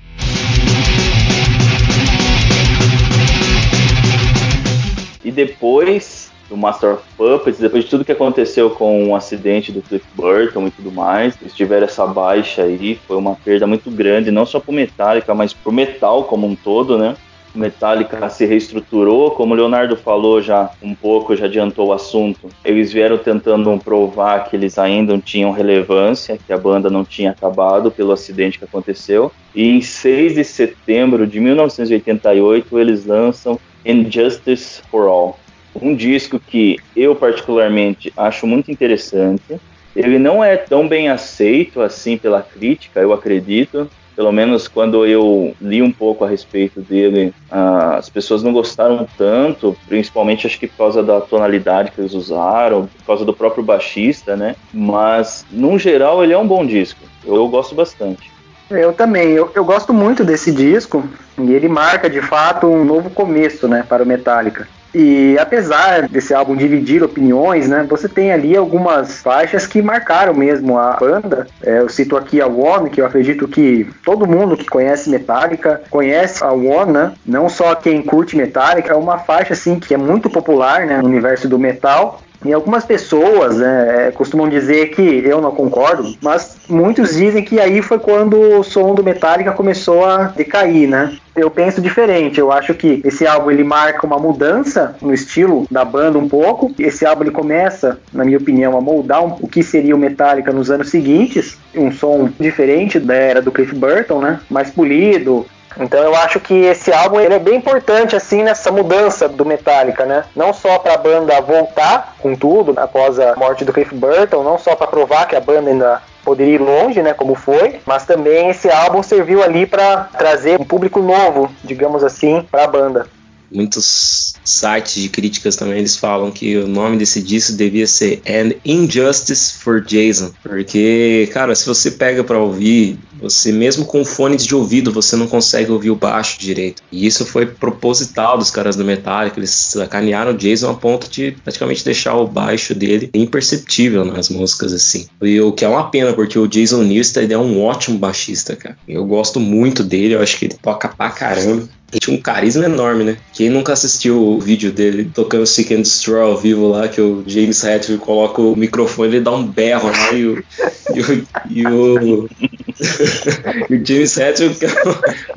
[5.25, 9.81] E depois do Master of Puppets, depois de tudo que aconteceu com o acidente do
[9.81, 14.31] Cliff Burton e tudo mais, eles tiveram essa baixa aí, foi uma perda muito grande,
[14.31, 17.17] não só pro Metallica, mas pro metal como um todo, né?
[17.55, 22.49] Metallica se reestruturou, como o Leonardo falou já um pouco, já adiantou o assunto.
[22.65, 27.91] Eles vieram tentando provar que eles ainda tinham relevância, que a banda não tinha acabado
[27.91, 29.31] pelo acidente que aconteceu.
[29.55, 35.39] E em 6 de setembro de 1988 eles lançam Injustice for All,
[35.81, 39.61] um disco que eu particularmente acho muito interessante.
[39.95, 45.55] Ele não é tão bem aceito assim pela crítica, eu acredito pelo menos quando eu
[45.61, 50.67] li um pouco a respeito dele, uh, as pessoas não gostaram tanto, principalmente acho que
[50.67, 54.57] por causa da tonalidade que eles usaram, por causa do próprio baixista, né?
[54.73, 57.01] Mas, no geral, ele é um bom disco.
[57.25, 58.33] Eu, eu gosto bastante.
[58.71, 61.05] Eu também, eu, eu gosto muito desse disco
[61.39, 64.67] e ele marca de fato um novo começo, né, para o Metallica.
[64.95, 70.79] E apesar desse álbum dividir opiniões, né, você tem ali algumas faixas que marcaram mesmo
[70.79, 71.47] a banda.
[71.63, 75.83] É, eu cito aqui a One, que eu acredito que todo mundo que conhece Metallica
[75.91, 77.13] conhece a One, né?
[77.27, 81.09] Não só quem curte Metallica, é uma faixa assim que é muito popular, né, no
[81.09, 87.17] universo do metal e algumas pessoas né, costumam dizer que eu não concordo, mas muitos
[87.17, 91.17] dizem que aí foi quando o som do Metallica começou a decair, né?
[91.35, 92.39] Eu penso diferente.
[92.39, 96.73] Eu acho que esse álbum ele marca uma mudança no estilo da banda um pouco.
[96.79, 100.71] Esse álbum ele começa, na minha opinião, a moldar o que seria o Metallica nos
[100.71, 104.41] anos seguintes, um som diferente da era do Cliff Burton, né?
[104.49, 105.45] Mais polido,
[105.79, 110.05] então eu acho que esse álbum ele é bem importante assim nessa mudança do Metallica,
[110.05, 110.25] né?
[110.35, 114.59] Não só para a banda voltar com tudo após a morte do Cliff Burton, não
[114.59, 118.49] só para provar que a banda ainda poderia ir longe, né, como foi, mas também
[118.49, 123.07] esse álbum serviu ali para trazer um público novo, digamos assim, para a banda
[123.55, 128.53] muitos sites de críticas também eles falam que o nome desse disco devia ser An
[128.65, 134.55] Injustice for Jason, porque, cara, se você pega para ouvir, você mesmo com fones de
[134.55, 136.83] ouvido, você não consegue ouvir o baixo direito.
[136.93, 141.33] E isso foi proposital dos caras do Metallica, eles sacanearam o Jason a ponto de
[141.43, 145.07] praticamente deixar o baixo dele imperceptível nas músicas assim.
[145.23, 148.77] E o que é uma pena, porque o Jason Newsted é um ótimo baixista, cara.
[148.87, 151.69] Eu gosto muito dele, eu acho que ele toca pra caramba.
[151.93, 153.17] Ele tinha um carisma enorme, né?
[153.33, 157.23] Quem nunca assistiu o vídeo dele tocando Seek and Destroy ao vivo lá, que o
[157.25, 160.45] James Hetfield coloca o microfone e dá um berro lá e o.
[160.93, 162.29] E o, e o,
[163.71, 164.59] e o James Hetfield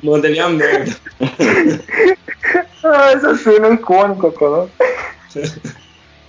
[0.03, 0.95] manda ele a merda.
[2.83, 4.67] ah, essa cena é icônica, cara.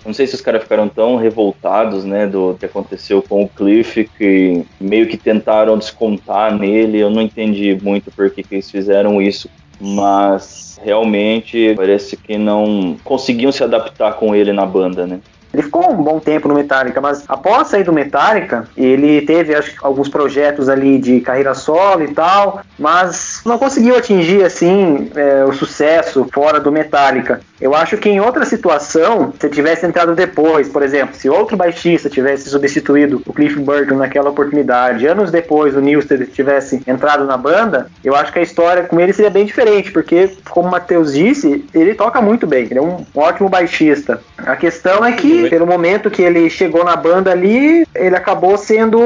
[0.05, 4.09] Não sei se os caras ficaram tão revoltados, né, do que aconteceu com o Cliff,
[4.17, 6.99] que meio que tentaram descontar nele.
[6.99, 12.97] Eu não entendi muito por que, que eles fizeram isso mas realmente parece que não
[13.05, 15.21] conseguiam se adaptar com ele na banda, né?
[15.53, 19.75] Ele ficou um bom tempo no Metallica, mas após sair do Metallica, ele teve acho,
[19.83, 25.53] alguns projetos ali de carreira solo e tal, mas não conseguiu atingir assim é, o
[25.53, 27.41] sucesso fora do Metallica.
[27.61, 32.09] Eu acho que em outra situação, se tivesse entrado depois, por exemplo, se outro baixista
[32.09, 37.91] tivesse substituído o Cliff Burton naquela oportunidade, anos depois o Newsted tivesse entrado na banda,
[38.05, 41.65] eu acho que a história com ele seria bem diferente, porque, como o Matheus disse,
[41.75, 44.21] ele toca muito bem, ele é um ótimo baixista.
[44.39, 48.99] A questão é que pelo momento que ele chegou na banda ali, ele acabou sendo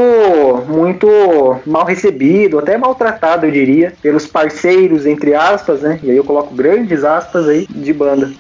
[0.68, 1.09] muito
[1.66, 5.99] mal recebido, até maltratado, eu diria, pelos parceiros, entre aspas, né?
[6.03, 8.33] E aí eu coloco grandes aspas aí de banda.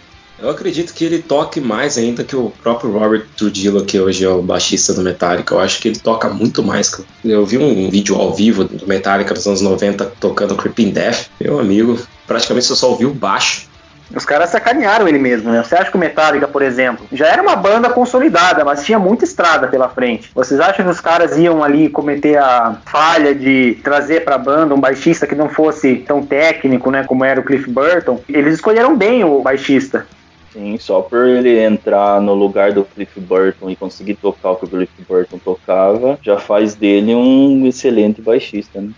[0.42, 4.28] Eu acredito que ele toque mais ainda que o próprio Robert Trujillo, que hoje é
[4.28, 5.54] o baixista do Metallica.
[5.54, 7.00] Eu acho que ele toca muito mais.
[7.24, 11.28] Eu vi um vídeo ao vivo do Metallica dos anos 90 tocando Creeping Death.
[11.40, 13.70] Meu amigo, praticamente eu só ouvi o baixo.
[14.14, 15.62] Os caras sacanearam ele mesmo, né?
[15.62, 19.24] Você acha que o Metallica, por exemplo, já era uma banda consolidada, mas tinha muita
[19.24, 20.30] estrada pela frente.
[20.34, 24.80] Vocês acham que os caras iam ali cometer a falha de trazer pra banda um
[24.80, 27.04] baixista que não fosse tão técnico, né?
[27.04, 28.20] Como era o Cliff Burton?
[28.28, 30.06] Eles escolheram bem o baixista.
[30.52, 34.66] Sim, só por ele entrar no lugar do Cliff Burton e conseguir tocar o que
[34.66, 38.90] o Cliff Burton tocava, já faz dele um excelente baixista, né?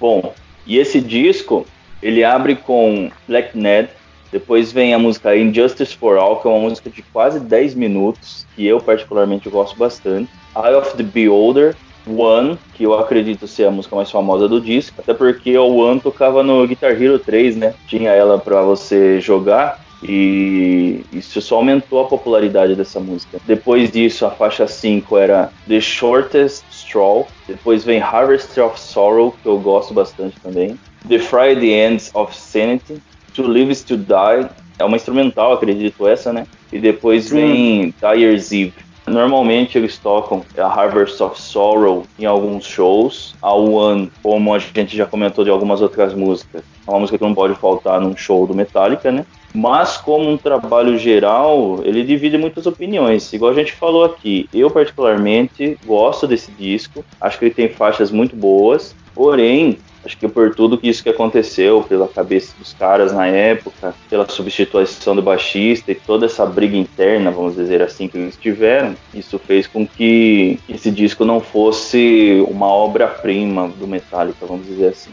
[0.00, 0.32] Bom,
[0.66, 1.66] e esse disco,
[2.02, 3.88] Ele abre com Black Ned,
[4.34, 8.44] depois vem a música Injustice for All, que é uma música de quase 10 minutos,
[8.56, 10.28] que eu particularmente gosto bastante.
[10.56, 15.00] Eye of the Beholder, One, que eu acredito ser a música mais famosa do disco,
[15.00, 17.74] até porque o One tocava no Guitar Hero 3, né?
[17.86, 23.38] Tinha ela para você jogar e isso só aumentou a popularidade dessa música.
[23.46, 29.48] Depois disso, a faixa 5 era The Shortest Straw, depois vem Harvest of Sorrow, que
[29.48, 30.76] eu gosto bastante também.
[31.08, 33.00] The Friday Ends of Sanity,
[33.34, 36.46] To Live is to Die, é uma instrumental, acredito essa, né?
[36.72, 37.36] E depois Sim.
[37.36, 38.74] vem Dyer's Eve.
[39.06, 43.34] Normalmente eles tocam a Harvest of Sorrow em alguns shows.
[43.42, 47.24] A One, como a gente já comentou de algumas outras músicas, é uma música que
[47.24, 49.26] não pode faltar num show do Metallica, né?
[49.54, 53.32] Mas como um trabalho geral, ele divide muitas opiniões.
[53.32, 57.04] Igual a gente falou aqui, eu particularmente gosto desse disco.
[57.20, 58.96] Acho que ele tem faixas muito boas.
[59.14, 63.94] Porém, Acho que por tudo que isso que aconteceu, pela cabeça dos caras na época,
[64.10, 68.94] pela substituição do baixista e toda essa briga interna, vamos dizer assim, que eles tiveram,
[69.14, 75.10] isso fez com que esse disco não fosse uma obra-prima do Metallica, vamos dizer assim.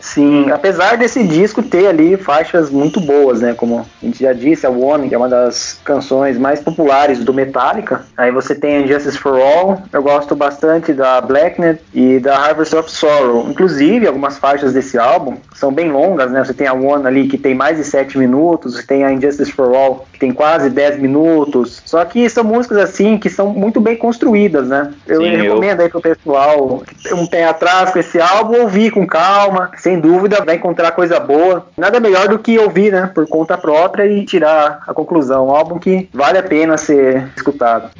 [0.00, 3.54] Sim, apesar desse disco ter ali faixas muito boas, né?
[3.54, 7.34] Como a gente já disse, a One, que é uma das canções mais populares do
[7.34, 8.04] Metallica.
[8.16, 12.90] Aí você tem Justice for All, eu gosto bastante da Blacknet e da Harvest of
[12.90, 13.48] Sorrow.
[13.50, 16.44] Inclusive, algumas faixas desse álbum são bem longas, né?
[16.44, 19.52] Você tem a One ali que tem mais de 7 minutos, você tem a Injustice
[19.52, 21.82] for All que tem quase 10 minutos.
[21.84, 24.92] Só que são músicas assim que são muito bem construídas, né?
[25.06, 25.84] Eu Sim, recomendo eu...
[25.84, 26.82] aí pro pessoal
[27.12, 31.66] um pé atrás com esse álbum, ouvir com calma, sem dúvida vai encontrar coisa boa.
[31.74, 35.46] Nada melhor do que ouvir, né, por conta própria e tirar a conclusão.
[35.46, 37.90] Um álbum que vale a pena ser escutado.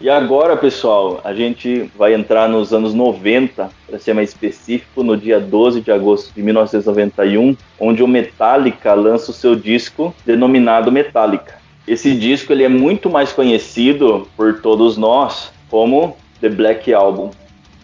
[0.00, 5.16] E agora, pessoal, a gente vai entrar nos anos 90, para ser mais específico, no
[5.16, 11.57] dia 12 de agosto de 1991, onde o Metallica lança o seu disco denominado Metallica.
[11.88, 17.30] Esse disco ele é muito mais conhecido por todos nós como The Black Album.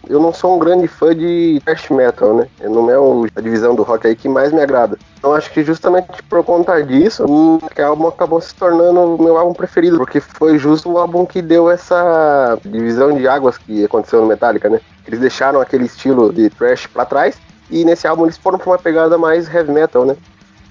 [0.07, 2.47] Eu não sou um grande fã de thrash metal, né?
[2.61, 4.99] Não é a divisão do rock aí que mais me agrada.
[5.17, 9.53] Então acho que justamente por conta disso, o álbum acabou se tornando o meu álbum
[9.55, 14.27] preferido, porque foi justo o álbum que deu essa divisão de águas que aconteceu no
[14.27, 14.79] Metallica, né?
[15.07, 17.37] Eles deixaram aquele estilo de thrash para trás
[17.71, 20.15] e nesse álbum eles foram para uma pegada mais heavy metal, né?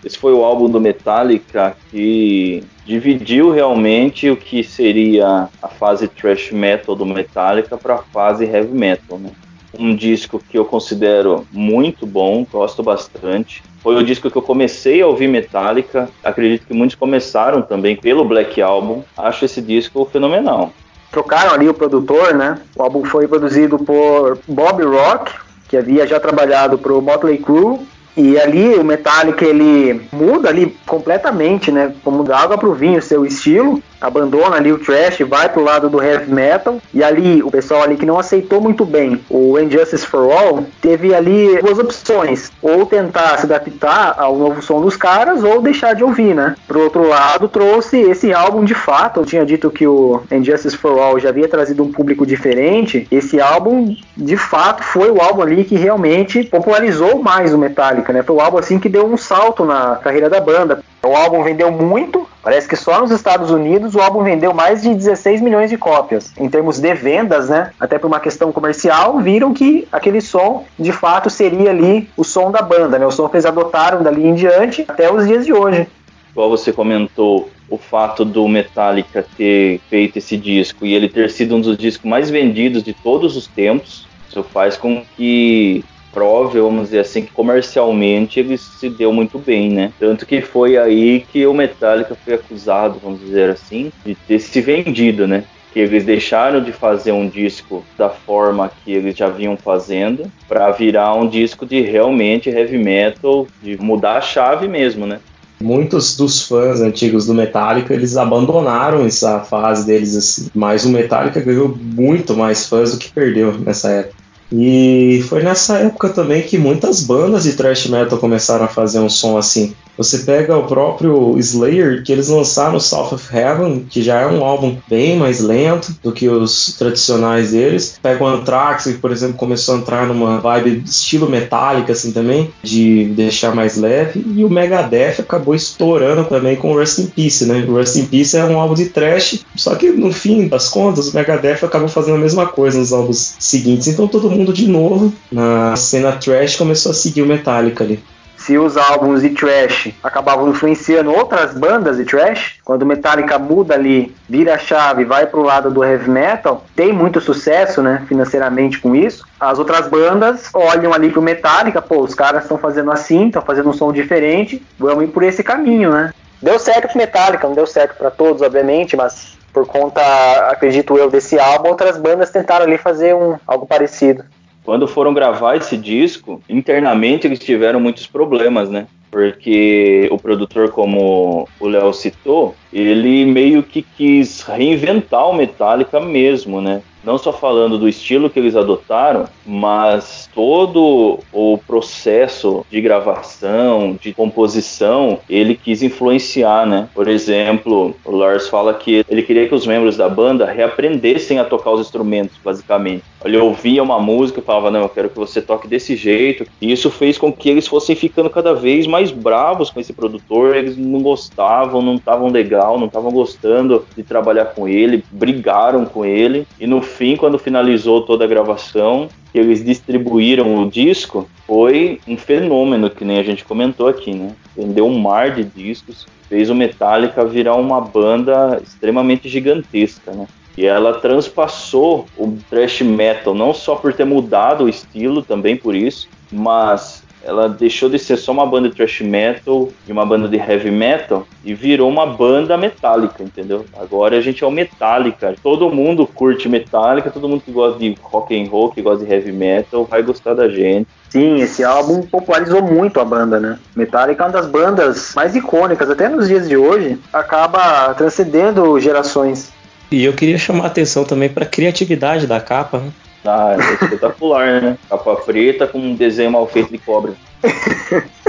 [0.04, 6.52] Esse foi o álbum do Metallica que dividiu realmente o que seria a fase thrash
[6.52, 9.18] metal do Metallica para a fase heavy metal.
[9.18, 9.30] Né?
[9.78, 13.62] Um disco que eu considero muito bom, gosto bastante.
[13.82, 16.10] Foi o disco que eu comecei a ouvir Metallica.
[16.22, 19.02] Acredito que muitos começaram também pelo Black Album.
[19.16, 20.70] Acho esse disco fenomenal.
[21.10, 22.60] Trocaram ali o produtor, né?
[22.76, 25.32] O álbum foi produzido por Bob Rock,
[25.68, 27.78] que havia já trabalhado para o Motley Crue
[28.16, 31.92] e ali o Metallica ele muda ali completamente, né?
[32.04, 36.02] Como da água pro vinho, seu estilo abandona ali o trash, vai pro lado do
[36.02, 40.30] heavy metal, e ali o pessoal ali que não aceitou muito bem o Injustice for
[40.30, 45.62] All, teve ali duas opções, ou tentar se adaptar ao novo som dos caras, ou
[45.62, 46.54] deixar de ouvir, né?
[46.66, 50.98] Pro outro lado, trouxe esse álbum de fato, eu tinha dito que o Injustice for
[50.98, 55.64] All já havia trazido um público diferente, esse álbum, de fato, foi o álbum ali
[55.64, 58.22] que realmente popularizou mais o Metallica, né?
[58.22, 60.82] Foi o álbum assim que deu um salto na carreira da banda.
[61.02, 64.94] O álbum vendeu muito, parece que só nos Estados Unidos o álbum vendeu mais de
[64.94, 66.32] 16 milhões de cópias.
[66.38, 70.92] Em termos de vendas, né, até por uma questão comercial, viram que aquele som de
[70.92, 74.34] fato seria ali o som da banda, né, o som que eles adotaram dali em
[74.34, 75.88] diante até os dias de hoje.
[76.30, 81.56] Igual você comentou, o fato do Metallica ter feito esse disco e ele ter sido
[81.56, 86.84] um dos discos mais vendidos de todos os tempos, isso faz com que prove, vamos
[86.84, 89.92] dizer assim, que comercialmente ele se deu muito bem, né?
[89.98, 94.60] Tanto que foi aí que o Metallica foi acusado, vamos dizer assim, de ter se
[94.60, 95.44] vendido, né?
[95.74, 100.70] que eles deixaram de fazer um disco da forma que eles já vinham fazendo para
[100.70, 105.18] virar um disco de realmente heavy metal, de mudar a chave mesmo, né?
[105.60, 111.40] Muitos dos fãs antigos do Metallica, eles abandonaram essa fase deles assim, mas o Metallica
[111.40, 114.23] ganhou muito mais fãs do que perdeu nessa época.
[114.52, 119.08] E foi nessa época também que muitas bandas de thrash metal começaram a fazer um
[119.08, 119.74] som assim.
[119.96, 124.44] Você pega o próprio Slayer, que eles lançaram South of Heaven, que já é um
[124.44, 127.98] álbum bem mais lento do que os tradicionais deles.
[128.02, 132.50] Pega o Anthrax, que por exemplo começou a entrar numa vibe estilo metálica assim também,
[132.62, 134.24] de deixar mais leve.
[134.34, 137.60] E o Megadeth acabou estourando também com Rust in Peace, né?
[137.60, 141.16] Rust in Peace é um álbum de thrash, só que no fim das contas o
[141.16, 143.86] Megadeth acabou fazendo a mesma coisa nos álbuns seguintes.
[143.86, 148.02] Então todo mundo de novo na cena thrash começou a seguir o Metallica ali
[148.44, 153.74] se os álbuns de trash acabavam influenciando outras bandas de trash, quando o Metallica muda
[153.74, 158.78] ali, vira a chave, vai pro lado do heavy metal, tem muito sucesso, né, financeiramente
[158.78, 159.24] com isso.
[159.40, 163.70] As outras bandas olham ali pro Metallica, pô, os caras estão fazendo assim, estão fazendo
[163.70, 166.12] um som diferente, vamos ir por esse caminho, né?
[166.42, 170.02] Deu certo pro Metallica, não deu certo para todos, obviamente, mas por conta,
[170.50, 174.24] acredito eu, desse álbum, outras bandas tentaram ali fazer um algo parecido.
[174.64, 178.88] Quando foram gravar esse disco, internamente eles tiveram muitos problemas, né?
[179.10, 186.60] Porque o produtor, como o Léo citou, ele meio que quis reinventar o Metallica mesmo,
[186.60, 186.82] né?
[187.04, 194.14] Não só falando do estilo que eles adotaram, mas todo o processo de gravação, de
[194.14, 196.88] composição, ele quis influenciar, né?
[196.94, 201.44] Por exemplo, o Lars fala que ele queria que os membros da banda reaprendessem a
[201.44, 203.04] tocar os instrumentos, basicamente.
[203.22, 206.46] Ele ouvia uma música e falava: Não, eu quero que você toque desse jeito.
[206.60, 210.56] E isso fez com que eles fossem ficando cada vez mais bravos com esse produtor.
[210.56, 212.30] Eles não gostavam, não estavam
[212.64, 216.46] legal, não estavam gostando de trabalhar com ele, brigaram com ele.
[216.58, 222.88] E no fim, quando finalizou toda a gravação, eles distribuíram o disco, foi um fenômeno,
[222.88, 224.32] que nem a gente comentou aqui, né?
[224.56, 230.26] Vendeu um mar de discos, fez o Metallica virar uma banda extremamente gigantesca, né?
[230.56, 235.74] E ela transpassou o thrash metal, não só por ter mudado o estilo, também por
[235.74, 240.28] isso, mas ela deixou de ser só uma banda de thrash metal e uma banda
[240.28, 243.64] de heavy metal e virou uma banda metálica, entendeu?
[243.78, 245.34] Agora a gente é o Metallica.
[245.42, 249.12] Todo mundo curte Metallica, todo mundo que gosta de rock and roll, que gosta de
[249.12, 250.86] heavy metal, vai gostar da gente.
[251.08, 253.58] Sim, esse álbum popularizou muito a banda, né?
[253.74, 259.52] Metallica é uma das bandas mais icônicas, até nos dias de hoje, acaba transcendendo gerações.
[259.90, 262.90] E eu queria chamar a atenção também para a criatividade da capa, né?
[263.24, 264.78] Ah, é espetacular, né?
[264.88, 267.14] Capa preta com um desenho mal feito de cobra.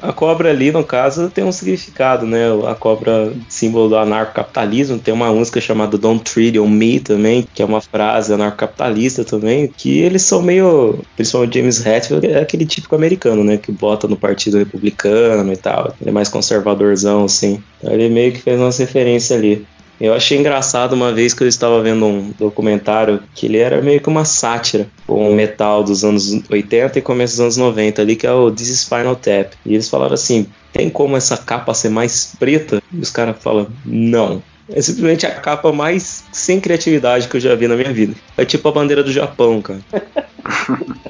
[0.00, 2.44] A cobra ali, no caso, tem um significado, né?
[2.66, 7.60] A cobra, símbolo do anarcocapitalismo, tem uma música chamada Don't Treat on Me também, que
[7.60, 12.94] é uma frase anarcocapitalista também, que eles são meio, principalmente James Hetfield, é aquele típico
[12.94, 13.56] americano, né?
[13.56, 15.92] Que bota no partido republicano e tal.
[16.00, 17.62] Ele é mais conservadorzão, assim.
[17.78, 19.66] Então ele meio que fez umas referências ali.
[20.00, 24.00] Eu achei engraçado uma vez que eu estava vendo um documentário que ele era meio
[24.00, 28.14] que uma sátira com o metal dos anos 80 e começo dos anos 90 ali,
[28.14, 29.54] que é o This is Final Tap.
[29.66, 32.80] E eles falaram assim: tem como essa capa ser mais preta?
[32.92, 34.40] E os caras falam: não.
[34.70, 38.14] É simplesmente a capa mais sem criatividade que eu já vi na minha vida.
[38.36, 39.80] É tipo a bandeira do Japão, cara.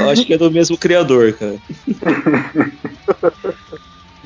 [0.00, 1.56] eu acho que é do mesmo criador, cara.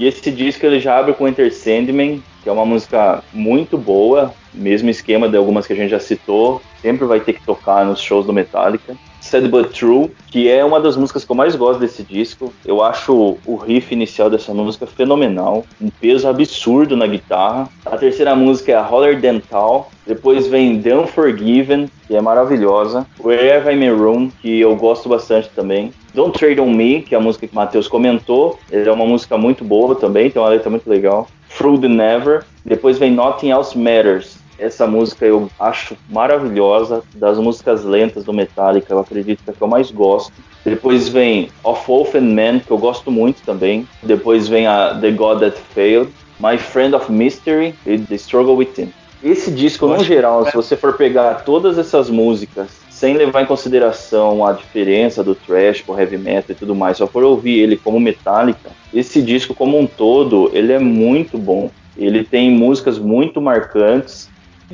[0.01, 4.33] E esse disco ele já abre com Enter Sandman, que é uma música muito boa,
[4.55, 8.01] mesmo esquema de algumas que a gente já citou, sempre vai ter que tocar nos
[8.01, 8.97] shows do Metallica.
[9.21, 12.51] Sad But True, que é uma das músicas que eu mais gosto desse disco.
[12.65, 17.69] Eu acho o riff inicial dessa música fenomenal, um peso absurdo na guitarra.
[17.85, 23.07] A terceira música é a Holler Dental, depois vem Unforgiven, que é maravilhosa.
[23.23, 25.93] Wherever I'm in Room, que eu gosto bastante também.
[26.15, 28.59] Don't Trade On Me, que é a música que o Matheus comentou.
[28.71, 31.29] Ele é uma música muito boa também, tem uma letra muito legal.
[31.57, 32.45] Through the Never.
[32.65, 34.39] Depois vem Nothing Else Matters.
[34.59, 39.57] Essa música eu acho maravilhosa, das músicas lentas do Metallica, eu acredito que é a
[39.57, 40.33] que eu mais gosto.
[40.65, 43.89] Depois vem Of Wolf and Man, que eu gosto muito também.
[44.03, 48.93] Depois vem a The God That Failed, My Friend of Mystery e The Struggle Within.
[49.23, 52.69] Esse disco, no geral, se você for pegar todas essas músicas
[53.01, 57.07] sem levar em consideração a diferença do thrash pro heavy metal e tudo mais, só
[57.07, 61.71] for ouvir ele como Metallica, esse disco como um todo, ele é muito bom.
[61.97, 64.29] Ele tem músicas muito marcantes.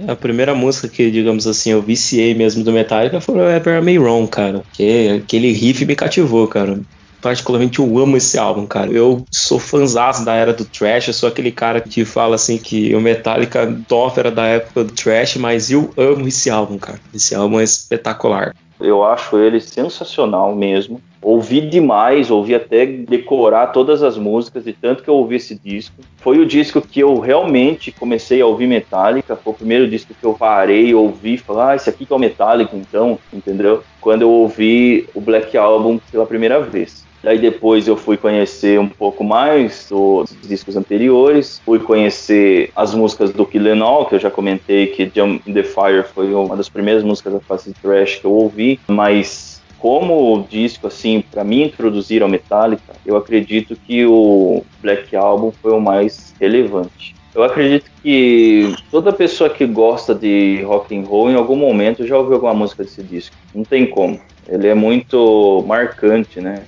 [0.09, 3.97] A primeira música que, digamos assim, eu viciei mesmo do Metallica foi o Ever May
[3.97, 4.65] Wrong, cara.
[4.73, 6.81] Que aquele riff me cativou, cara
[7.27, 8.89] particularmente eu amo esse álbum, cara.
[8.89, 12.95] Eu sou fãzão da era do trash, eu sou aquele cara que fala assim que
[12.95, 17.01] o Metallica top era da época do trash, mas eu amo esse álbum, cara.
[17.13, 18.55] Esse álbum é espetacular.
[18.79, 21.01] Eu acho ele sensacional mesmo.
[21.21, 25.97] Ouvi demais, ouvi até decorar todas as músicas, de tanto que eu ouvi esse disco.
[26.19, 30.25] Foi o disco que eu realmente comecei a ouvir Metallica, foi o primeiro disco que
[30.25, 33.83] eu parei, ouvi, falei, ah, esse aqui que é o Metallica então, entendeu?
[34.01, 37.06] Quando eu ouvi o Black Album pela primeira vez.
[37.23, 43.33] Daí depois eu fui conhecer um pouco mais dos discos anteriores, fui conhecer as músicas
[43.33, 46.69] do Kill All, que eu já comentei que Jump in the Fire foi uma das
[46.69, 52.23] primeiras músicas da fase thrash que eu ouvi, mas como disco assim para mim introduzir
[52.23, 57.15] ao Metallica, eu acredito que o Black Album foi o mais relevante.
[57.35, 62.17] Eu acredito que toda pessoa que gosta de rock and roll em algum momento já
[62.17, 63.37] ouviu alguma música desse disco.
[63.55, 64.19] Não tem como.
[64.49, 66.63] Ele é muito marcante, né?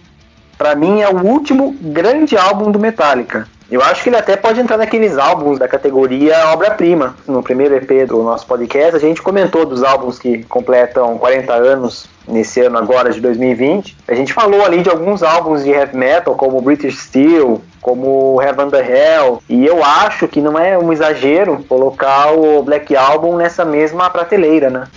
[0.59, 3.47] Para mim é o último grande álbum do Metallica.
[3.71, 7.15] Eu acho que ele até pode entrar naqueles álbuns da categoria obra-prima.
[7.27, 12.09] No primeiro EP do nosso podcast, a gente comentou dos álbuns que completam 40 anos
[12.27, 13.95] nesse ano agora de 2020.
[14.09, 18.71] A gente falou ali de alguns álbuns de heavy metal, como British Steel, como Heaven
[18.71, 23.67] the Hell, e eu acho que não é um exagero colocar o Black Album nessa
[23.67, 24.89] mesma prateleira, né?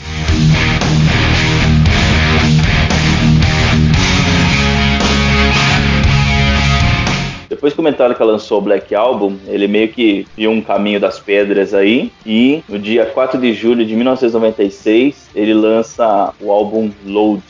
[7.61, 11.19] Depois que o Metallica lançou o Black Album, ele meio que viu um caminho das
[11.19, 12.11] pedras aí.
[12.25, 17.43] E no dia 4 de julho de 1996, ele lança o álbum Load.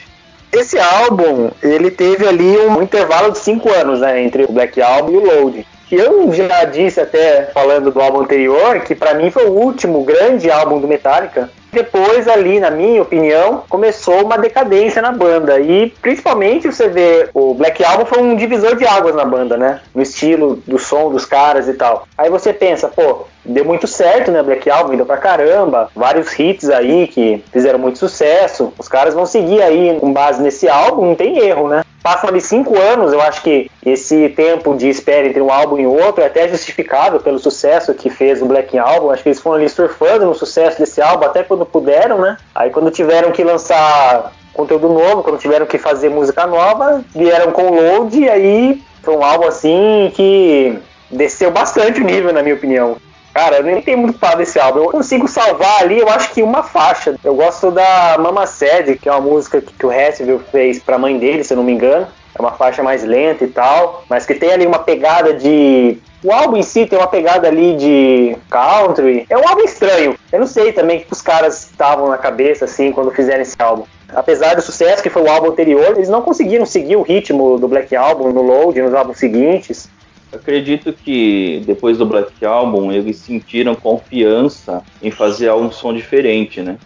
[0.51, 5.13] Esse álbum, ele teve ali um intervalo de 5 anos, né, entre o Black Album
[5.13, 9.29] e o Load que eu já disse até falando do álbum anterior, que para mim
[9.29, 11.51] foi o último grande álbum do Metallica.
[11.71, 17.53] Depois ali, na minha opinião, começou uma decadência na banda e principalmente você vê o
[17.53, 19.79] Black Album foi um divisor de águas na banda, né?
[19.95, 22.07] No estilo do som dos caras e tal.
[22.17, 24.43] Aí você pensa, pô, deu muito certo, né?
[24.43, 28.73] Black Album deu pra caramba, vários hits aí que fizeram muito sucesso.
[28.77, 31.83] Os caras vão seguir aí com base nesse álbum, não tem erro, né?
[32.03, 35.85] Passam ali cinco anos, eu acho que esse tempo de espera entre um álbum e
[35.85, 39.11] outro é até justificado pelo sucesso que fez o Black Album.
[39.11, 42.37] Acho que eles foram ali surfando no sucesso desse álbum até quando puderam, né?
[42.55, 47.63] Aí quando tiveram que lançar conteúdo novo, quando tiveram que fazer música nova, vieram com
[47.63, 50.79] o Load e aí foi um álbum assim que
[51.09, 52.97] desceu bastante o nível, na minha opinião.
[53.33, 54.79] Cara, nem tenho muito falar desse álbum.
[54.79, 57.15] Eu consigo salvar ali, eu acho que uma faixa.
[57.23, 61.17] Eu gosto da Mama Sad, que é uma música que, o Hessville fez pra mãe
[61.17, 62.07] dele, se eu não me engano.
[62.37, 66.31] É uma faixa mais lenta e tal, mas que tem ali uma pegada de o
[66.31, 69.25] álbum em si tem uma pegada ali de country.
[69.27, 70.15] É um álbum estranho.
[70.31, 73.55] Eu não sei também o que os caras estavam na cabeça assim quando fizeram esse
[73.59, 73.85] álbum.
[74.13, 77.67] Apesar do sucesso que foi o álbum anterior, eles não conseguiram seguir o ritmo do
[77.67, 79.89] Black Album no Load, nos álbuns seguintes.
[80.31, 86.77] Acredito que depois do Black Album eles sentiram confiança em fazer um som diferente, né?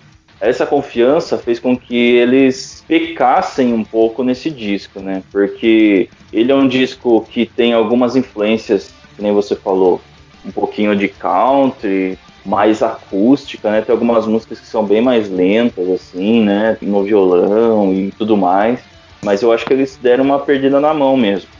[0.42, 5.24] Essa confiança fez com que eles pecassem um pouco nesse disco, né?
[5.32, 10.02] Porque ele é um disco que tem algumas influências, que nem você falou,
[10.46, 13.82] um pouquinho de country, mais acústica, né?
[13.82, 16.78] Tem algumas músicas que são bem mais lentas, assim, né?
[16.82, 18.80] No violão e tudo mais.
[19.24, 21.55] Mas eu acho que eles deram uma perdida na mão mesmo.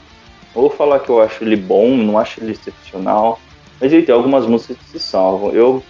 [0.56, 3.38] Vou falar que eu acho ele bom, não acho ele excepcional,
[3.78, 5.52] mas ele tem algumas músicas que se salvam.
[5.52, 5.82] Eu,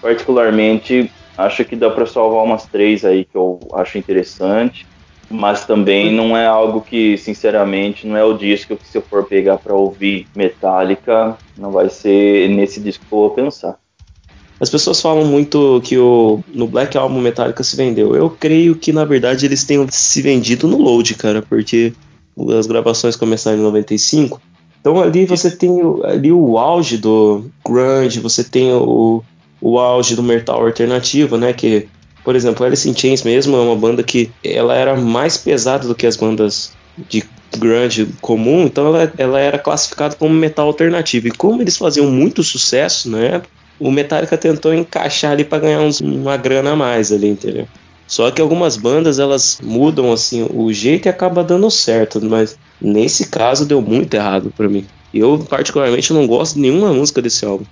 [0.00, 4.88] particularmente, acho que dá para salvar umas três aí que eu acho interessante,
[5.30, 9.24] mas também não é algo que, sinceramente, não é o disco que se eu for
[9.24, 13.78] pegar para ouvir Metallica, não vai ser nesse disco que eu vou pensar.
[14.58, 18.16] As pessoas falam muito que o, no Black Album Metallica se vendeu.
[18.16, 21.92] Eu creio que, na verdade, eles tenham se vendido no Load, cara, porque
[22.58, 24.40] as gravações começaram em 95.
[24.80, 29.22] Então ali você tem ali o auge do grunge, você tem o,
[29.60, 31.52] o auge do metal alternativo, né?
[31.52, 31.88] Que,
[32.24, 35.94] por exemplo, Alice in Chains mesmo é uma banda que ela era mais pesada do
[35.94, 36.72] que as bandas
[37.08, 37.22] de
[37.56, 41.28] grunge comum, então ela, ela era classificada como metal alternativo.
[41.28, 45.80] E como eles faziam muito sucesso na época, o Metallica tentou encaixar ali para ganhar
[45.80, 47.66] uns, uma grana a mais ali, entendeu?
[48.12, 53.30] Só que algumas bandas elas mudam assim o jeito e acaba dando certo, mas nesse
[53.30, 54.86] caso deu muito errado para mim.
[55.14, 57.64] Eu particularmente não gosto de nenhuma música desse álbum.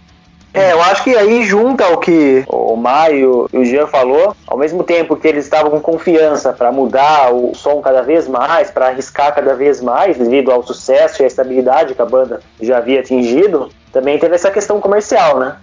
[0.55, 4.57] É, eu acho que aí junta o que o Maio e o Jean falou, ao
[4.57, 8.89] mesmo tempo que eles estavam com confiança para mudar o som cada vez mais, para
[8.89, 13.01] arriscar cada vez mais, devido ao sucesso e à estabilidade que a banda já havia
[13.01, 15.57] atingido, também teve essa questão comercial, né?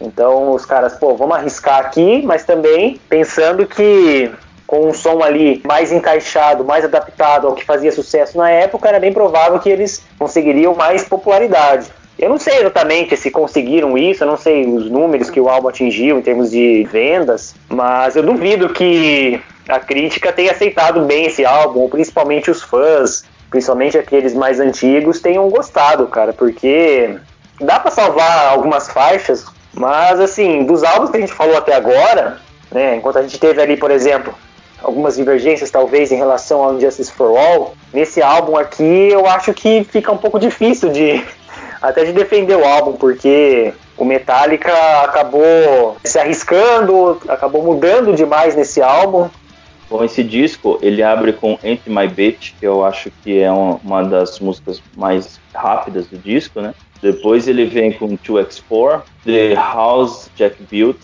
[0.00, 4.30] Então os caras, pô, vamos arriscar aqui, mas também pensando que
[4.66, 9.00] com um som ali mais encaixado, mais adaptado ao que fazia sucesso na época, era
[9.00, 11.90] bem provável que eles conseguiriam mais popularidade.
[12.16, 15.68] Eu não sei exatamente se conseguiram isso, eu não sei os números que o álbum
[15.68, 21.44] atingiu em termos de vendas, mas eu duvido que a crítica tem aceitado bem esse
[21.44, 27.16] álbum, principalmente os fãs, principalmente aqueles mais antigos, tenham gostado, cara, porque
[27.60, 32.40] dá para salvar algumas faixas, mas assim, dos álbuns que a gente falou até agora,
[32.70, 34.34] né, enquanto a gente teve ali, por exemplo,
[34.82, 39.84] algumas divergências talvez em relação ao Justice for All, nesse álbum aqui eu acho que
[39.84, 41.22] fica um pouco difícil de
[41.80, 48.82] até de defender o álbum, porque o Metallica acabou se arriscando, acabou mudando demais nesse
[48.82, 49.28] álbum.
[49.88, 54.04] Bom, esse disco ele abre com Ain't My Bitch, que eu acho que é uma
[54.04, 56.74] das músicas mais rápidas do disco, né?
[57.02, 60.98] Depois ele vem com 2x4, The House Jack Built,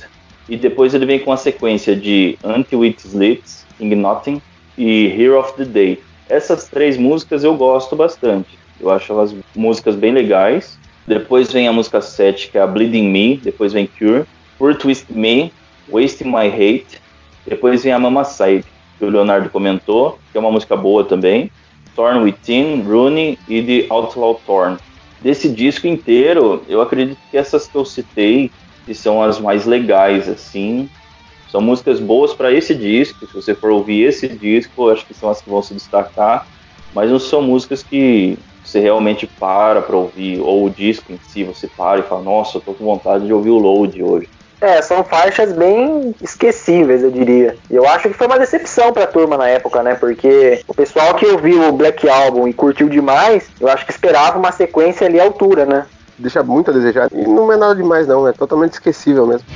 [0.49, 4.41] e depois ele vem com a sequência de Until It Sleeps, Nothing
[4.77, 6.03] e Hero of the Day.
[6.29, 8.59] Essas três músicas eu gosto bastante.
[8.81, 10.79] Eu acho elas músicas bem legais.
[11.07, 13.37] Depois vem a música 7, que é a Bleeding Me.
[13.37, 14.25] Depois vem Cure.
[14.59, 15.53] For Twist Me,
[15.89, 17.01] Wasting My Hate.
[17.47, 18.65] Depois vem a Mama Side,
[18.99, 21.51] que o Leonardo comentou, que é uma música boa também.
[21.95, 24.77] Torn Within, Rooney e The Outlaw Torn.
[25.27, 28.49] Desse disco inteiro, eu acredito que essas que eu citei
[28.85, 30.89] que são as mais legais, assim.
[31.51, 33.27] São músicas boas para esse disco.
[33.27, 36.47] Se você for ouvir esse disco, acho que são as que vão se destacar.
[36.95, 41.43] Mas não são músicas que você realmente para para ouvir, ou o disco em si,
[41.43, 44.29] você para e fala, nossa, eu tô com vontade de ouvir o Load hoje.
[44.61, 47.57] É, são faixas bem esquecíveis, eu diria.
[47.71, 49.95] E eu acho que foi uma decepção pra turma na época, né?
[49.95, 54.39] Porque o pessoal que ouviu o Black Album e curtiu demais, eu acho que esperava
[54.39, 55.87] uma sequência ali à altura, né?
[56.19, 57.09] Deixa muito a desejar.
[57.13, 58.27] E não é nada demais, não.
[58.27, 59.47] É totalmente esquecível mesmo.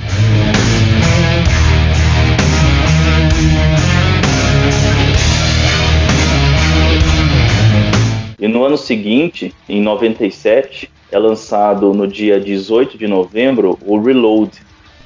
[8.39, 14.51] E no ano seguinte, em 97, é lançado no dia 18 de novembro o Reload,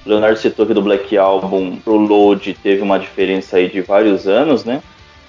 [0.06, 4.64] Leonardo citou que do Black Album pro Load teve uma diferença aí de vários anos,
[4.64, 4.82] né?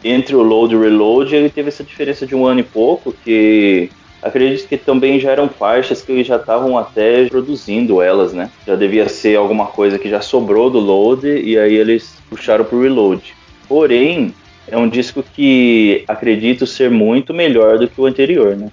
[0.04, 3.12] Entre o Load e o Reload, ele teve essa diferença de um ano e pouco,
[3.24, 3.90] que
[4.22, 8.50] acredito que também já eram faixas que já estavam até produzindo elas, né?
[8.66, 12.82] Já devia ser alguma coisa que já sobrou do Load e aí eles puxaram pro
[12.82, 13.34] Reload.
[13.66, 14.34] Porém,
[14.68, 18.68] é um disco que acredito ser muito melhor do que o anterior, né?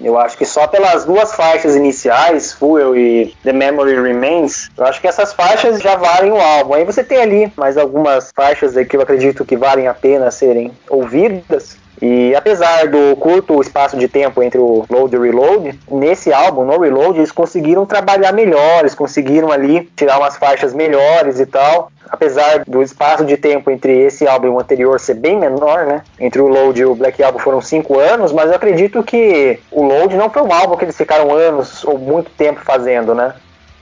[0.00, 5.00] Eu acho que só pelas duas faixas iniciais, Fuel e The Memory Remains, eu acho
[5.00, 6.74] que essas faixas já valem o álbum.
[6.74, 10.70] Aí você tem ali mais algumas faixas que eu acredito que valem a pena serem
[10.88, 11.76] ouvidas.
[12.00, 16.64] E apesar do curto espaço de tempo entre o Load e o Reload, nesse álbum,
[16.64, 21.90] no Reload, eles conseguiram trabalhar melhor, eles conseguiram ali tirar umas faixas melhores e tal.
[22.08, 26.02] Apesar do espaço de tempo entre esse álbum e o anterior ser bem menor, né?
[26.18, 29.82] Entre o Load e o Black Album foram cinco anos, mas eu acredito que o
[29.84, 33.34] Load não foi um álbum que eles ficaram anos ou muito tempo fazendo, né?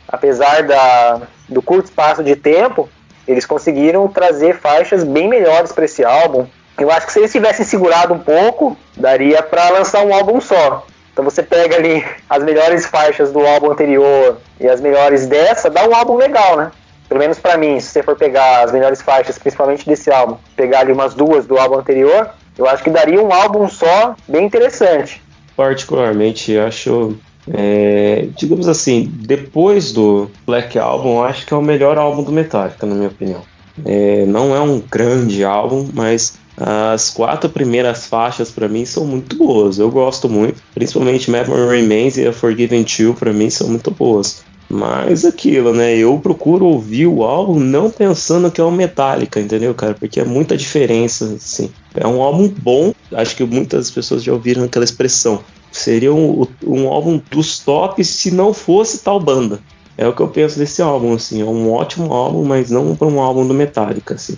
[0.08, 2.88] Apesar da, do curto espaço de tempo,
[3.26, 6.46] eles conseguiram trazer faixas bem melhores para esse álbum.
[6.78, 10.86] Eu acho que se eles tivessem segurado um pouco, daria para lançar um álbum só.
[11.12, 15.88] Então você pega ali as melhores faixas do álbum anterior e as melhores dessa, dá
[15.88, 16.70] um álbum legal, né?
[17.08, 20.80] Pelo menos para mim, se você for pegar as melhores faixas, principalmente desse álbum, pegar
[20.80, 25.22] ali umas duas do álbum anterior, eu acho que daria um álbum só bem interessante.
[25.56, 27.16] Particularmente, acho
[27.52, 32.84] é, digamos assim, depois do Black Album, acho que é o melhor álbum do Metallica,
[32.86, 33.42] na minha opinião.
[33.84, 39.36] É, não é um grande álbum, mas as quatro primeiras faixas para mim são muito
[39.36, 39.78] boas.
[39.78, 44.42] Eu gosto muito, principalmente Memory Remains e A Forgiven 2 para mim são muito boas.
[44.68, 45.96] Mas aquilo, né?
[45.96, 49.94] Eu procuro ouvir o álbum não pensando que é um Metallica, entendeu, cara?
[49.94, 51.70] Porque é muita diferença, assim.
[51.94, 55.40] É um álbum bom, acho que muitas pessoas já ouviram aquela expressão.
[55.70, 59.60] Seria um, um álbum dos tops se não fosse tal banda.
[59.96, 61.40] É o que eu penso desse álbum, assim.
[61.42, 64.36] É um ótimo álbum, mas não para um álbum do Metallica, assim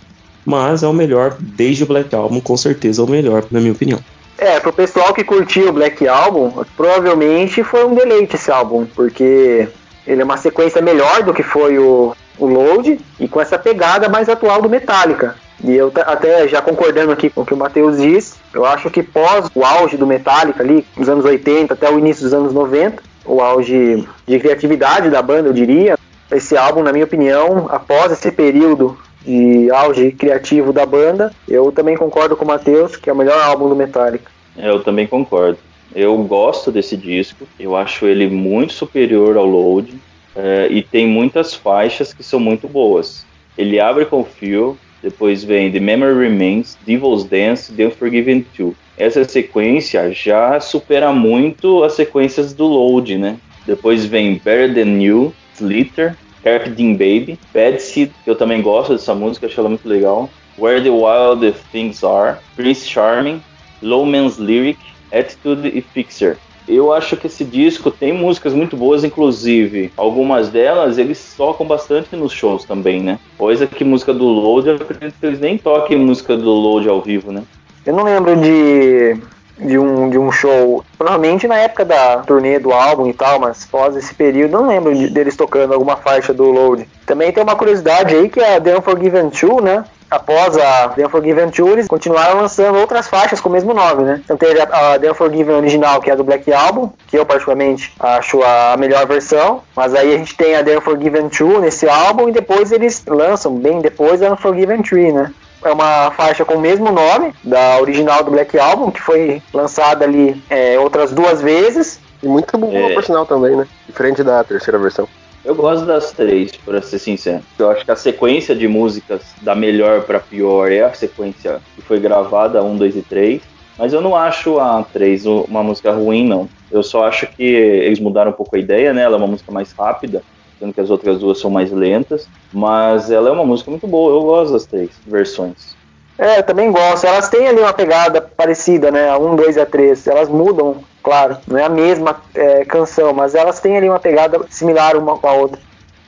[0.49, 3.73] mas é o melhor desde o Black Album, com certeza é o melhor, na minha
[3.73, 4.01] opinião.
[4.39, 9.69] É, pro pessoal que curtiu o Black Album, provavelmente foi um deleite esse álbum, porque
[10.07, 14.09] ele é uma sequência melhor do que foi o, o Load e com essa pegada
[14.09, 15.37] mais atual do Metallica.
[15.63, 19.03] E eu até já concordando aqui com o que o Matheus disse, eu acho que
[19.03, 23.03] pós o auge do Metallica ali, nos anos 80 até o início dos anos 90,
[23.27, 25.99] o auge de criatividade da banda, eu diria,
[26.33, 28.97] esse álbum, na minha opinião, após esse período
[29.29, 33.39] de auge criativo da banda, eu também concordo com o Matheus que é o melhor
[33.39, 34.31] álbum do Metallica.
[34.57, 35.59] Eu também concordo.
[35.95, 39.95] Eu gosto desse disco, eu acho ele muito superior ao Load
[40.35, 43.27] é, e tem muitas faixas que são muito boas.
[43.57, 48.75] Ele abre com Feel, depois vem The Memory Remains, Devil's Dance, The Unforgiven 2.
[48.97, 53.37] Essa sequência já supera muito as sequências do Load, né?
[53.67, 56.17] Depois vem Better Than You, Slither,
[56.49, 60.31] Carpe Baby, Bad Seed, eu também gosto dessa música, acho ela muito legal.
[60.59, 63.43] Where the Wild Things Are, Prince Charming,
[63.83, 64.79] Low Man's Lyric,
[65.13, 66.39] Attitude e Fixer.
[66.67, 72.17] Eu acho que esse disco tem músicas muito boas, inclusive algumas delas eles tocam bastante
[72.17, 73.19] nos shows também, né?
[73.37, 77.01] Coisa que música do Load, eu acredito que eles nem toquem música do Load ao
[77.01, 77.43] vivo, né?
[77.87, 79.17] Eu não lembro de,
[79.59, 83.65] de, um, de um show, provavelmente na época da turnê do álbum e tal, mas
[83.67, 86.89] pós esse período, não lembro de, deles tocando alguma faixa do Load.
[87.07, 89.85] Também tem uma curiosidade aí que é a The Unforgiven 2, né?
[90.11, 94.21] após a The Unforgiven 2, eles continuaram lançando outras faixas com o mesmo nome, né?
[94.25, 97.27] Então teve a, a The Unforgiven original, que é a do Black Album, que eu
[97.27, 101.89] particularmente acho a melhor versão, mas aí a gente tem a The Unforgiven 2 nesse
[101.89, 105.33] álbum e depois eles lançam, bem depois, a Unforgiven 3, né?
[105.65, 110.05] É uma faixa com o mesmo nome da original do Black Album, que foi lançada
[110.05, 112.01] ali é, outras duas vezes.
[112.23, 112.95] E muito boa, é.
[112.95, 113.67] por sinal, também, né?
[113.87, 115.09] Diferente da terceira versão.
[115.45, 117.43] Eu gosto das três, para ser sincero.
[117.59, 121.83] Eu acho que a sequência de músicas da melhor para pior é a sequência que
[121.83, 123.43] foi gravada, 1, 2 e 3.
[123.79, 126.49] Mas eu não acho a 3 uma música ruim, não.
[126.71, 129.03] Eu só acho que eles mudaram um pouco a ideia, né?
[129.03, 130.23] Ela é uma música mais rápida,
[130.59, 132.29] sendo que as outras duas são mais lentas.
[132.53, 135.77] Mas ela é uma música muito boa, eu gosto das três versões.
[136.19, 137.07] É, eu também gosto.
[137.07, 139.09] Elas têm ali uma pegada parecida, né?
[139.09, 140.07] A 1, 2 e a 3.
[140.09, 144.41] Elas mudam claro, não é a mesma é, canção, mas elas têm ali uma pegada
[144.51, 145.61] similar uma com a outra.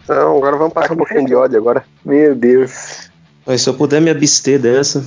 [0.09, 1.85] Não, agora vamos passar um pouquinho de ódio agora.
[2.05, 3.09] Meu Deus.
[3.47, 5.03] Mas se eu puder me abster dessa.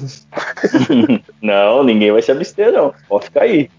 [1.41, 2.93] não, ninguém vai se abster, não.
[3.07, 3.69] Pode ficar aí.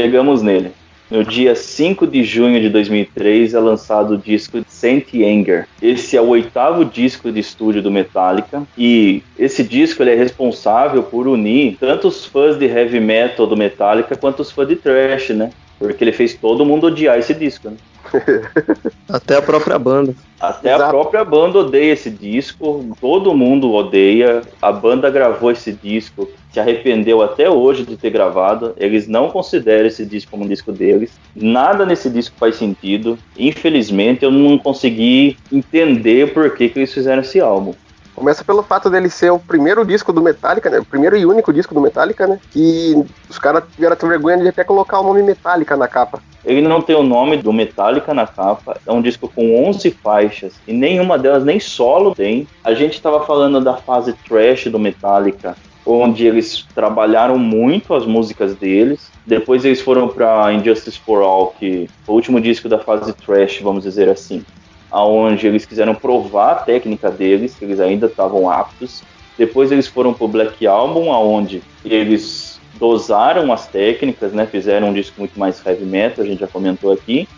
[0.00, 0.72] Chegamos nele.
[1.10, 5.68] No dia 5 de junho de 2003 é lançado o disco Saint Anger.
[5.82, 11.02] Esse é o oitavo disco de estúdio do Metallica e esse disco ele é responsável
[11.02, 15.30] por unir tanto os fãs de heavy metal do Metallica quanto os fãs de thrash,
[15.30, 15.50] né?
[15.80, 17.76] Porque ele fez todo mundo odiar esse disco, né?
[19.08, 20.14] Até a própria banda.
[20.38, 20.84] Até Exato.
[20.84, 24.42] a própria banda odeia esse disco, todo mundo odeia.
[24.60, 28.74] A banda gravou esse disco, se arrependeu até hoje de ter gravado.
[28.76, 31.12] Eles não consideram esse disco como um disco deles.
[31.34, 33.18] Nada nesse disco faz sentido.
[33.38, 37.74] Infelizmente, eu não consegui entender por que, que eles fizeram esse álbum.
[38.20, 40.78] Começa pelo fato dele ser o primeiro disco do Metallica, né?
[40.78, 42.38] O primeiro e único disco do Metallica, né?
[42.50, 46.20] Que os caras tiveram vergonha de até colocar o nome Metallica na capa.
[46.44, 48.76] Ele não tem o nome do Metallica na capa.
[48.86, 52.46] É um disco com 11 faixas e nenhuma delas nem solo tem.
[52.62, 55.56] A gente estava falando da fase trash do Metallica,
[55.86, 59.10] onde eles trabalharam muito as músicas deles.
[59.26, 63.60] Depois eles foram para Injustice for All, que foi o último disco da fase trash,
[63.62, 64.44] vamos dizer assim
[64.90, 69.02] aonde eles quiseram provar a técnica deles, que eles ainda estavam aptos.
[69.38, 74.46] Depois eles foram para o Black Album, aonde eles dosaram as técnicas, né?
[74.46, 77.28] Fizeram um disco muito mais heavy metal, a gente já comentou aqui.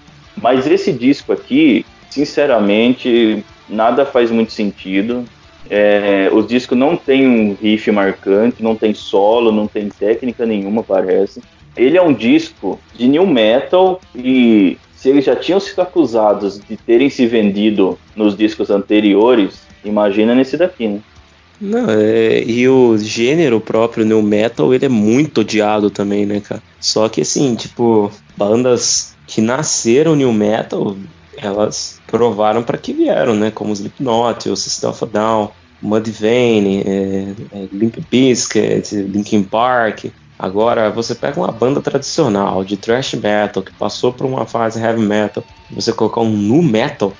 [0.41, 5.25] Mas esse disco aqui, sinceramente, nada faz muito sentido.
[5.69, 10.83] É, o disco não tem um riff marcante, não tem solo, não tem técnica nenhuma,
[10.83, 11.43] parece.
[11.77, 16.77] Ele é um disco de new metal e se eles já tinham sido acusados de
[16.77, 21.01] terem se vendido nos discos anteriores, imagina nesse daqui, né?
[21.61, 26.63] Não, é, e o gênero próprio new metal, ele é muito odiado também, né, cara?
[26.79, 30.97] Só que assim, tipo, bandas que nasceram new metal,
[31.37, 33.51] elas provaram para que vieram, né?
[33.51, 35.51] Como Slipknot, o System of a Down,
[35.83, 40.05] Mudvayne, é, é, Limp Bizkit, Linkin Park,
[40.39, 45.01] Agora, você pega uma banda tradicional de thrash metal que passou por uma fase heavy
[45.01, 47.13] metal, você colocar um nu metal,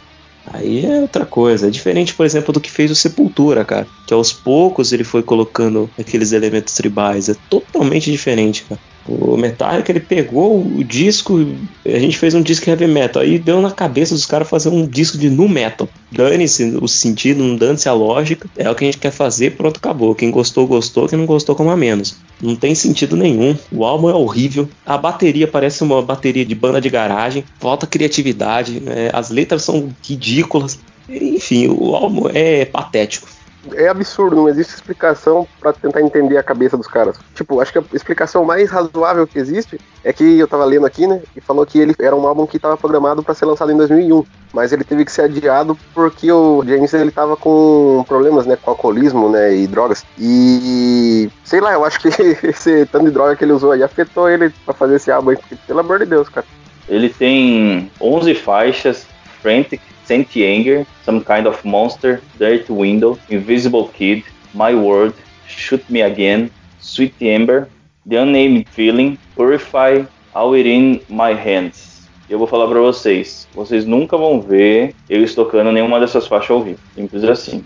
[0.47, 1.69] aí é outra coisa.
[1.69, 3.87] É diferente, por exemplo, do que fez o Sepultura, cara.
[4.07, 7.29] Que aos poucos ele foi colocando aqueles elementos tribais.
[7.29, 8.81] É totalmente diferente, cara.
[9.07, 11.47] O Metallica ele pegou o disco,
[11.85, 14.87] a gente fez um disco heavy metal, aí deu na cabeça dos caras fazer um
[14.87, 15.89] disco de nu metal.
[16.11, 20.15] Dane-se o sentido, dane-se a lógica, é o que a gente quer fazer, pronto, acabou.
[20.15, 22.17] Quem gostou, gostou, quem não gostou, como a menos.
[22.41, 26.81] Não tem sentido nenhum, o álbum é horrível, a bateria parece uma bateria de banda
[26.81, 29.11] de garagem, falta criatividade, né?
[29.13, 30.79] as letras são ridículas,
[31.09, 33.29] enfim, o álbum é patético
[33.75, 37.17] é absurdo, não existe explicação para tentar entender a cabeça dos caras.
[37.35, 41.07] Tipo, acho que a explicação mais razoável que existe é que eu tava lendo aqui,
[41.07, 43.77] né, e falou que ele era um álbum que estava programado para ser lançado em
[43.77, 48.57] 2001, mas ele teve que ser adiado porque o James ele tava com problemas, né,
[48.61, 50.05] com alcoolismo, né, e drogas.
[50.19, 52.09] E sei lá, eu acho que
[52.43, 55.37] esse tanto de droga que ele usou aí afetou ele para fazer esse álbum aí,
[55.37, 56.47] porque, pelo amor de Deus, cara.
[56.89, 59.07] Ele tem 11 faixas,
[59.41, 59.81] Frantic,
[60.13, 65.15] Saint Anger, Some Kind of Monster, Dirt Window, Invisible Kid, My World,
[65.49, 66.51] Shoot Me Again,
[66.81, 67.67] Sweet Ember,
[68.07, 70.05] The Unnamed Feeling, Purify,
[70.35, 72.11] All In My Hands.
[72.29, 76.63] Eu vou falar para vocês, vocês nunca vão ver eles tocando nenhuma dessas faixas ao
[76.63, 76.81] vivo.
[76.95, 77.65] Simples assim.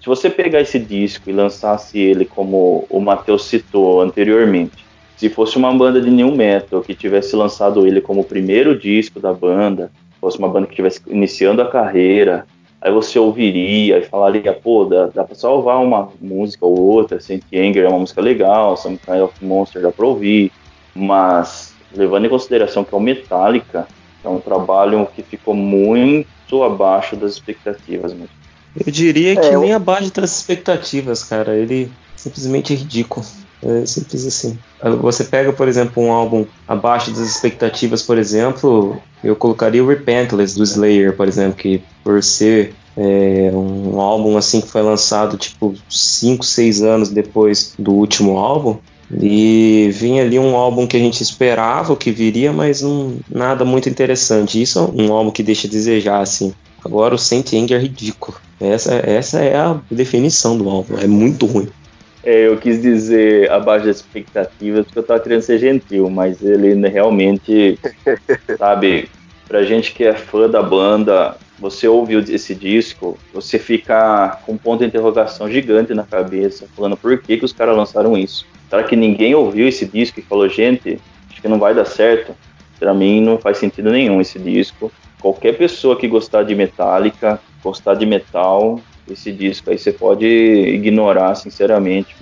[0.00, 4.82] Se você pegar esse disco e lançasse ele como o Matheus citou anteriormente,
[5.14, 9.20] se fosse uma banda de new metal que tivesse lançado ele como o primeiro disco
[9.20, 9.92] da banda,
[10.22, 12.46] fosse uma banda que estivesse iniciando a carreira,
[12.80, 17.42] aí você ouviria e falaria, pô, dá, dá pra salvar uma música ou outra, Saint
[17.52, 20.52] Anger é uma música legal, Some Kind of Monster dá pra ouvir,
[20.94, 23.88] mas levando em consideração que é o Metallica,
[24.24, 28.30] é um trabalho que ficou muito abaixo das expectativas mesmo.
[28.74, 31.54] Eu diria que é, nem abaixo das expectativas, cara.
[31.54, 33.26] Ele simplesmente é ridículo.
[33.64, 34.58] É simples assim.
[35.00, 40.56] Você pega, por exemplo, um álbum abaixo das expectativas, por exemplo, eu colocaria o Repentless
[40.56, 45.74] do Slayer, por exemplo, que por ser é, um álbum assim que foi lançado tipo
[45.88, 48.78] 5, 6 anos depois do último álbum,
[49.20, 52.82] e vinha ali um álbum que a gente esperava que viria, mas
[53.30, 54.60] nada muito interessante.
[54.60, 56.54] Isso é um álbum que deixa a desejar, assim.
[56.84, 58.36] Agora o Saint Anger é ridículo.
[58.58, 60.98] Essa, essa é a definição do álbum.
[60.98, 61.68] É muito ruim.
[62.24, 66.88] É, eu quis dizer abaixo das expectativas porque eu tava querendo ser gentil, mas ele
[66.88, 67.78] realmente,
[68.56, 69.08] sabe,
[69.48, 74.58] pra gente que é fã da banda, você ouviu esse disco, você fica com um
[74.58, 78.46] ponto de interrogação gigante na cabeça, falando por que, que os caras lançaram isso.
[78.70, 81.00] Será que ninguém ouviu esse disco e falou, gente,
[81.30, 82.34] acho que não vai dar certo?
[82.78, 84.90] Pra mim não faz sentido nenhum esse disco.
[85.20, 91.34] Qualquer pessoa que gostar de Metallica, gostar de metal, esse disco aí você pode ignorar,
[91.34, 92.16] sinceramente.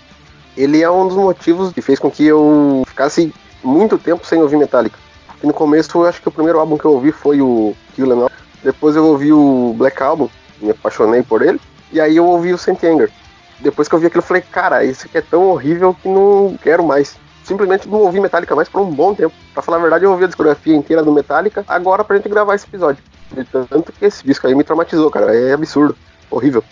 [0.56, 4.56] Ele é um dos motivos que fez com que eu ficasse muito tempo sem ouvir
[4.56, 4.98] Metallica.
[5.42, 8.06] E no começo, eu acho que o primeiro álbum que eu ouvi foi o Kill
[8.06, 8.30] Em All.
[8.62, 10.28] Depois eu ouvi o Black Album,
[10.60, 11.60] me apaixonei por ele.
[11.92, 13.10] E aí eu ouvi o Saint Anger.
[13.58, 16.58] Depois que eu vi aquilo, eu falei, cara, isso aqui é tão horrível que não
[16.62, 17.16] quero mais.
[17.44, 19.34] Simplesmente não ouvi Metallica mais por um bom tempo.
[19.54, 22.54] Pra falar a verdade, eu ouvi a discografia inteira do Metallica agora pra gente gravar
[22.54, 23.02] esse episódio.
[23.32, 25.34] De tanto que esse disco aí me traumatizou, cara.
[25.34, 25.96] É absurdo
[26.30, 26.62] horrível.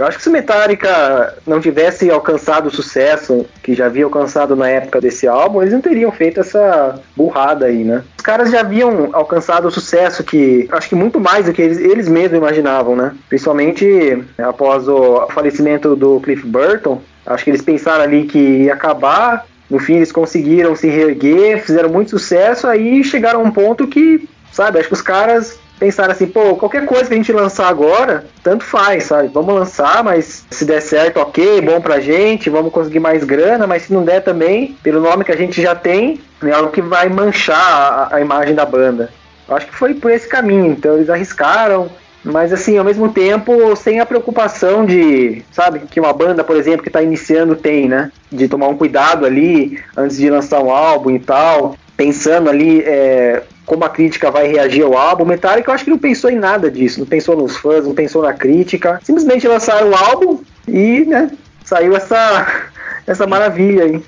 [0.00, 4.66] Eu acho que se Metallica não tivesse alcançado o sucesso que já havia alcançado na
[4.66, 8.02] época desse álbum, eles não teriam feito essa burrada aí, né?
[8.16, 11.78] Os caras já haviam alcançado o sucesso que acho que muito mais do que eles,
[11.78, 13.14] eles mesmos imaginavam, né?
[13.28, 17.02] Principalmente após o falecimento do Cliff Burton.
[17.26, 19.44] Acho que eles pensaram ali que ia acabar.
[19.68, 24.26] No fim, eles conseguiram se reerguer, fizeram muito sucesso, aí chegaram a um ponto que,
[24.50, 28.26] sabe, acho que os caras pensaram assim, pô, qualquer coisa que a gente lançar agora,
[28.42, 29.28] tanto faz, sabe?
[29.28, 33.84] Vamos lançar, mas se der certo, ok, bom pra gente, vamos conseguir mais grana, mas
[33.84, 37.08] se não der também, pelo nome que a gente já tem, é algo que vai
[37.08, 39.10] manchar a, a imagem da banda.
[39.48, 41.90] Eu acho que foi por esse caminho, então eles arriscaram,
[42.22, 46.82] mas assim, ao mesmo tempo, sem a preocupação de, sabe, que uma banda, por exemplo,
[46.82, 48.12] que está iniciando tem, né?
[48.30, 53.42] De tomar um cuidado ali antes de lançar um álbum e tal, pensando ali é,
[53.70, 55.24] como a crítica vai reagir ao álbum.
[55.24, 58.20] Metallica eu acho que não pensou em nada disso, não pensou nos fãs, não pensou
[58.20, 58.98] na crítica.
[59.04, 61.30] Simplesmente lançaram o álbum e, né,
[61.64, 62.72] saiu essa,
[63.06, 64.02] essa maravilha aí.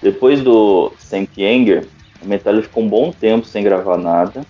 [0.00, 1.86] Depois do Saint Anger,
[2.22, 4.46] o Metallica ficou um bom tempo sem gravar nada.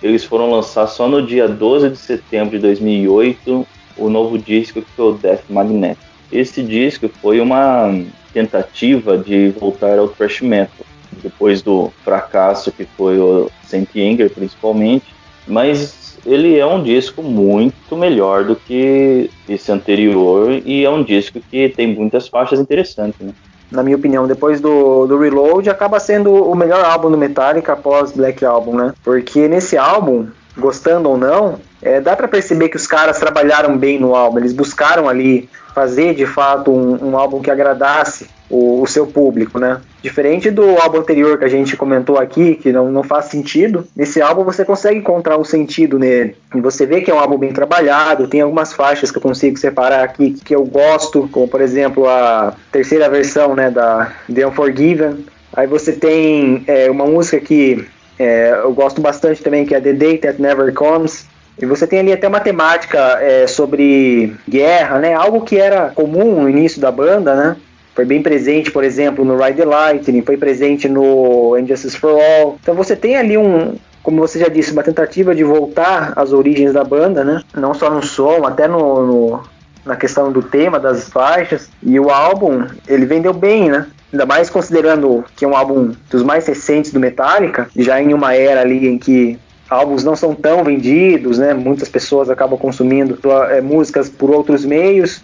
[0.00, 4.90] Eles foram lançar só no dia 12 de setembro de 2008 o novo disco que
[4.92, 5.98] foi o Death Magnet.
[6.32, 7.94] Esse disco foi uma
[8.32, 10.86] tentativa de voltar ao thrash metal,
[11.22, 15.14] depois do fracasso que foi o Saint Anger, principalmente,
[15.46, 21.40] mas ele é um disco muito melhor do que esse anterior e é um disco
[21.50, 23.32] que tem muitas faixas interessantes, né?
[23.70, 28.12] Na minha opinião, depois do, do Reload, acaba sendo o melhor álbum do Metallica após
[28.12, 28.92] Black Album, né?
[29.02, 30.26] Porque nesse álbum,
[30.58, 34.52] gostando ou não, é, dá para perceber que os caras trabalharam bem no álbum, eles
[34.52, 39.80] buscaram ali fazer de fato um, um álbum que agradasse o, o, seu público, né?
[40.02, 44.20] Diferente do álbum anterior que a gente comentou aqui, que não, não faz sentido, nesse
[44.20, 46.36] álbum você consegue encontrar um sentido nele.
[46.54, 49.56] E você vê que é um álbum bem trabalhado, tem algumas faixas que eu consigo
[49.56, 55.24] separar aqui que eu gosto, como por exemplo a terceira versão né, da The Unforgiven.
[55.54, 57.86] Aí você tem é, uma música que
[58.18, 61.26] é, eu gosto bastante também, que é The Day That Never Comes,
[61.58, 65.14] e você tem ali até uma temática é, sobre guerra, né?
[65.14, 67.56] Algo que era comum no início da banda, né?
[67.94, 72.58] Foi bem presente, por exemplo, no Ride the Lightning, foi presente no Injustice for All.
[72.62, 76.72] Então você tem ali um, como você já disse, uma tentativa de voltar às origens
[76.72, 77.42] da banda, né?
[77.54, 79.42] Não só no som, até no, no,
[79.84, 81.70] na questão do tema, das faixas.
[81.82, 83.86] E o álbum, ele vendeu bem, né?
[84.12, 88.34] Ainda mais considerando que é um álbum dos mais recentes do Metallica, já em uma
[88.34, 89.38] era ali em que
[89.72, 91.54] álbuns não são tão vendidos, né?
[91.54, 93.18] Muitas pessoas acabam consumindo
[93.50, 95.20] é, músicas por outros meios.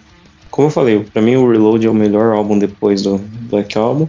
[0.51, 3.19] como eu falei, para mim o Reload é o melhor álbum depois do
[3.51, 4.09] Black Album.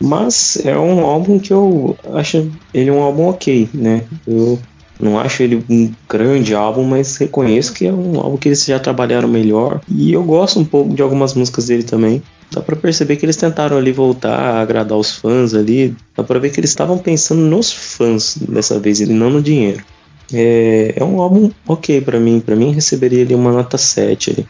[0.00, 4.02] Mas é um álbum que eu acho ele um álbum ok, né?
[4.26, 4.58] Eu
[5.00, 8.78] não acho ele um grande álbum, mas reconheço que é um álbum que eles já
[8.78, 9.80] trabalharam melhor.
[9.88, 12.22] E eu gosto um pouco de algumas músicas dele também.
[12.50, 15.94] Dá pra perceber que eles tentaram ali voltar a agradar os fãs ali.
[16.16, 19.84] Dá pra ver que eles estavam pensando nos fãs dessa vez, e não no dinheiro.
[20.32, 22.40] É, é um álbum ok para mim.
[22.40, 24.48] para mim receberia ali uma nota 7 ali.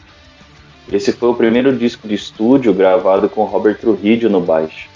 [0.90, 4.88] Esse foi o primeiro disco de estúdio gravado com Robert Trujillo no baixo.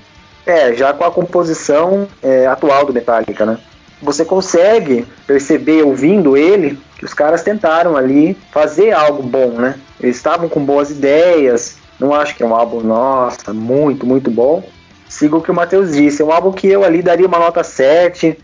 [0.47, 3.59] É, já com a composição é, atual do Metallica, né?
[4.01, 9.79] Você consegue perceber ouvindo ele que os caras tentaram ali fazer algo bom, né?
[10.01, 11.77] Eles estavam com boas ideias.
[12.03, 14.65] Não acho que é um álbum, nossa, muito, muito bom.
[15.09, 16.21] Sigo o que o Matheus disse.
[16.21, 18.37] É um álbum que eu ali daria uma nota 7.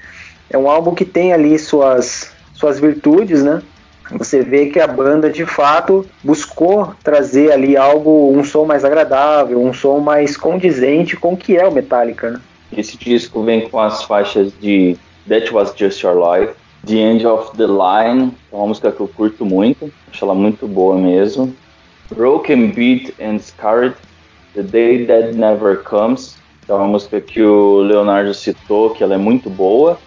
[0.48, 3.60] É um álbum que tem ali suas, suas virtudes, né?
[4.12, 9.60] você vê que a banda de fato buscou trazer ali algo, um som mais agradável,
[9.60, 12.30] um som mais condizente com o que é o Metallica.
[12.30, 12.40] Né?
[12.72, 14.96] Esse disco vem com as faixas de
[15.28, 16.54] That Was Just Your Life,
[16.86, 20.96] The End of the Line, uma música que eu curto muito, acho ela muito boa
[20.96, 21.54] mesmo.
[22.10, 23.94] Broken Beat and Scarred,
[24.54, 26.36] The Day That Never Comes,
[26.66, 29.98] é uma música que o Leonardo citou, que ela é muito boa.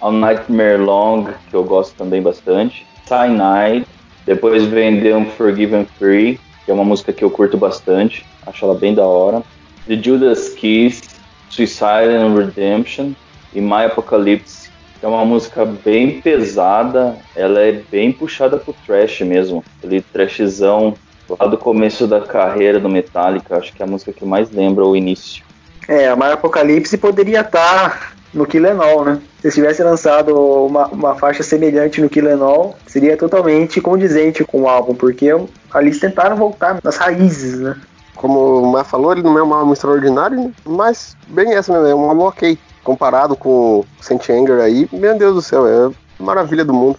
[0.00, 2.86] A Nightmare Long, que eu gosto também bastante.
[3.06, 3.86] Cyanide,
[4.24, 8.74] depois vem The Unforgiven Free, que é uma música que eu curto bastante, acho ela
[8.74, 9.42] bem da hora.
[9.86, 11.02] The Judas Kiss,
[11.50, 13.12] Suicide and Redemption
[13.54, 19.20] e My Apocalypse, que é uma música bem pesada, ela é bem puxada pro trash
[19.20, 20.94] mesmo, aquele trashzão
[21.38, 24.84] lá do começo da carreira do Metallica, acho que é a música que mais lembra
[24.84, 25.44] o início.
[25.88, 29.20] É, a My Apocalipse poderia estar tá no Killenol, né?
[29.40, 34.94] Se tivesse lançado uma, uma faixa semelhante no Killenol, seria totalmente condizente com o álbum,
[34.94, 35.28] porque
[35.72, 37.76] ali eles tentaram voltar nas raízes, né?
[38.14, 41.94] Como o Mar falou, ele não é um álbum extraordinário, mas bem essa mesmo, é
[41.94, 42.58] um álbum ok.
[42.84, 46.98] Comparado com Saint Anger aí, meu Deus do céu, é maravilha do mundo.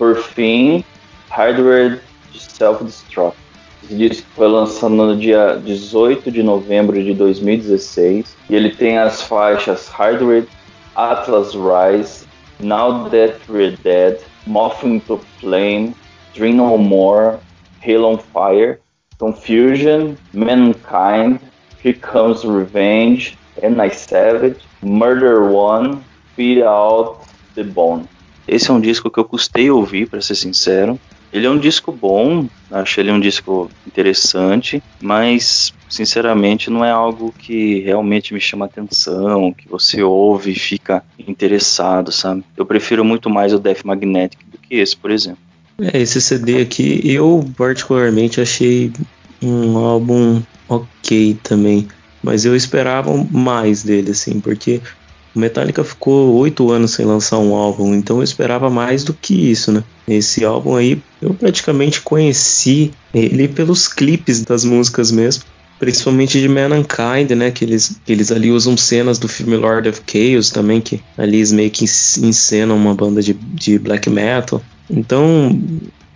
[0.00, 0.82] Por fim,
[1.28, 2.00] Hardware
[2.32, 3.36] Self-Destruct.
[3.84, 9.20] Esse disco foi lançado no dia 18 de novembro de 2016 e ele tem as
[9.20, 10.46] faixas Hardware,
[10.96, 12.24] Atlas Rise,
[12.60, 15.94] Now That We're Dead, Mothing to Flame,
[16.34, 17.38] Dream No More,
[17.86, 18.80] Halo on Fire,
[19.18, 21.40] Confusion, Mankind,
[21.82, 26.02] Here Comes Revenge, And I Savage, Murder One,
[26.34, 27.18] Feed Out
[27.54, 28.08] the Bone.
[28.50, 30.98] Esse é um disco que eu custei ouvir, para ser sincero.
[31.32, 37.32] Ele é um disco bom, acho ele um disco interessante, mas sinceramente não é algo
[37.38, 42.42] que realmente me chama atenção, que você ouve e fica interessado, sabe?
[42.56, 45.38] Eu prefiro muito mais o Death Magnetic do que esse, por exemplo.
[45.80, 48.92] É, esse CD aqui eu particularmente achei
[49.40, 51.86] um álbum ok também,
[52.20, 54.80] mas eu esperava mais dele, assim, porque
[55.34, 59.50] o Metallica ficou oito anos sem lançar um álbum, então eu esperava mais do que
[59.50, 59.84] isso, né?
[60.08, 65.44] Esse álbum aí eu praticamente conheci ele pelos clipes das músicas mesmo,
[65.78, 67.50] principalmente de Mankind, né?
[67.50, 71.36] Que eles, que eles ali usam cenas do filme Lord of Chaos também, que ali
[71.38, 74.60] eles meio que encenam uma banda de, de black metal.
[74.90, 75.56] Então,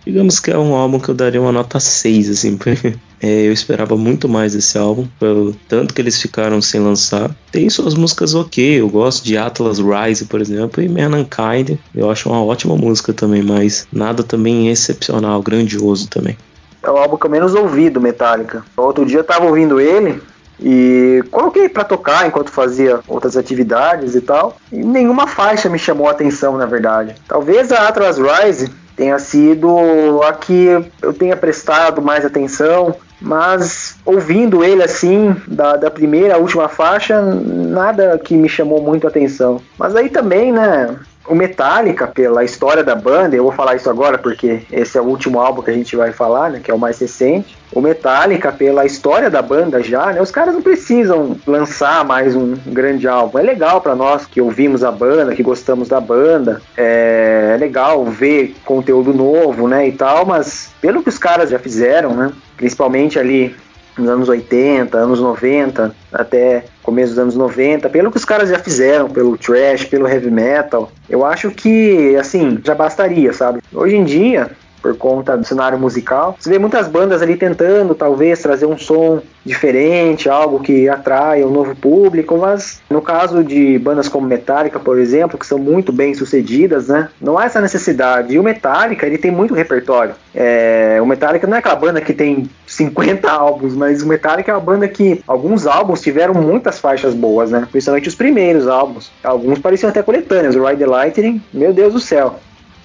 [0.05, 2.59] digamos que é um álbum que eu daria uma nota 6, assim,
[3.21, 7.31] eu esperava muito mais desse álbum, pelo tanto que eles ficaram sem lançar.
[7.51, 12.29] Tem suas músicas ok, eu gosto de Atlas Rise, por exemplo, e Mankind, eu acho
[12.29, 16.37] uma ótima música também, mas nada também excepcional, grandioso também.
[16.83, 18.63] É o álbum que eu menos ouvi do Metallica.
[18.77, 20.21] Outro dia eu tava ouvindo ele,
[20.59, 24.57] e coloquei para tocar enquanto fazia outras atividades e tal.
[24.71, 27.15] E nenhuma faixa me chamou a atenção, na verdade.
[27.27, 30.69] Talvez a Atlas Rise tenha sido a que
[31.01, 32.95] eu tenha prestado mais atenção,
[33.25, 39.07] mas ouvindo ele assim, da, da primeira à última faixa, nada que me chamou muito
[39.07, 39.59] a atenção.
[39.79, 40.95] Mas aí também, né?
[41.27, 45.05] O Metallica, pela história da banda, eu vou falar isso agora porque esse é o
[45.05, 47.57] último álbum que a gente vai falar, né, que é o mais recente.
[47.73, 52.53] O Metallica, pela história da banda já, né, os caras não precisam lançar mais um
[52.67, 53.39] grande álbum.
[53.39, 58.05] É legal para nós que ouvimos a banda, que gostamos da banda, é, é legal
[58.05, 63.17] ver conteúdo novo, né, e tal, mas pelo que os caras já fizeram, né, principalmente
[63.17, 63.55] ali
[63.97, 68.59] nos anos 80, anos 90, até começo dos anos 90, pelo que os caras já
[68.59, 73.59] fizeram, pelo trash, pelo heavy metal, eu acho que, assim, já bastaria, sabe?
[73.73, 74.51] Hoje em dia,
[74.85, 76.37] por conta do cenário musical.
[76.39, 81.49] Você vê muitas bandas ali tentando, talvez, trazer um som diferente, algo que atrai um
[81.49, 86.13] novo público, mas no caso de bandas como Metallica, por exemplo, que são muito bem
[86.13, 88.35] sucedidas, né, não há essa necessidade.
[88.35, 90.13] E o Metallica, ele tem muito repertório.
[90.35, 94.53] É, o Metallica não é aquela banda que tem 50 álbuns, mas o Metallica é
[94.53, 99.11] uma banda que alguns álbuns tiveram muitas faixas boas, né, principalmente os primeiros álbuns.
[99.23, 102.39] Alguns pareciam até coletâneas, o Ride the Lightning, meu Deus do céu.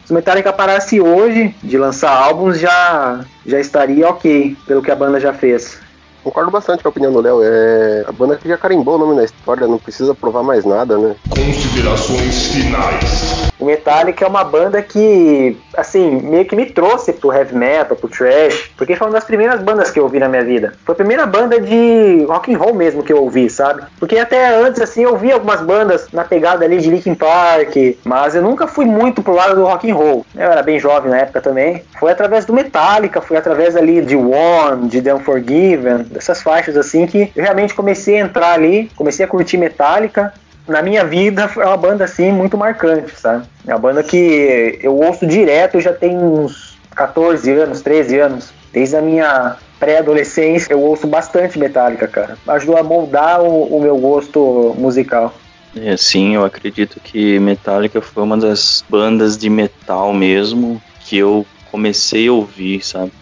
[0.04, 4.96] Se o Metallica parasse hoje de lançar álbuns, já, já estaria ok, pelo que a
[4.96, 5.78] banda já fez.
[6.22, 7.40] Concordo bastante com a opinião do Léo.
[7.42, 10.98] É a banda que já carimbou o nome na história, não precisa provar mais nada,
[10.98, 11.14] né?
[11.30, 13.49] Considerações finais.
[13.60, 18.08] O Metallica é uma banda que, assim, meio que me trouxe pro heavy metal, pro
[18.08, 20.72] trash, porque foi uma das primeiras bandas que eu ouvi na minha vida.
[20.84, 23.82] Foi a primeira banda de rock and roll mesmo que eu ouvi, sabe?
[23.98, 28.34] Porque até antes, assim, eu ouvi algumas bandas na pegada ali de Linkin Park, mas
[28.34, 30.24] eu nunca fui muito pro lado do rock and roll.
[30.34, 31.84] Eu era bem jovem na época também.
[31.98, 37.06] Foi através do Metallica, foi através ali de One, de The Unforgiven, dessas faixas assim
[37.06, 40.32] que eu realmente comecei a entrar ali, comecei a curtir Metallica
[40.70, 43.44] na minha vida é uma banda assim muito marcante, sabe?
[43.66, 48.52] É uma banda que eu ouço direto, já tem uns 14 anos, 13 anos.
[48.72, 52.38] Desde a minha pré-adolescência eu ouço bastante Metallica, cara.
[52.46, 55.34] Ajudou a moldar o, o meu gosto musical.
[55.76, 61.46] É, sim, eu acredito que Metallica foi uma das bandas de metal mesmo que eu
[61.70, 63.12] comecei a ouvir, sabe?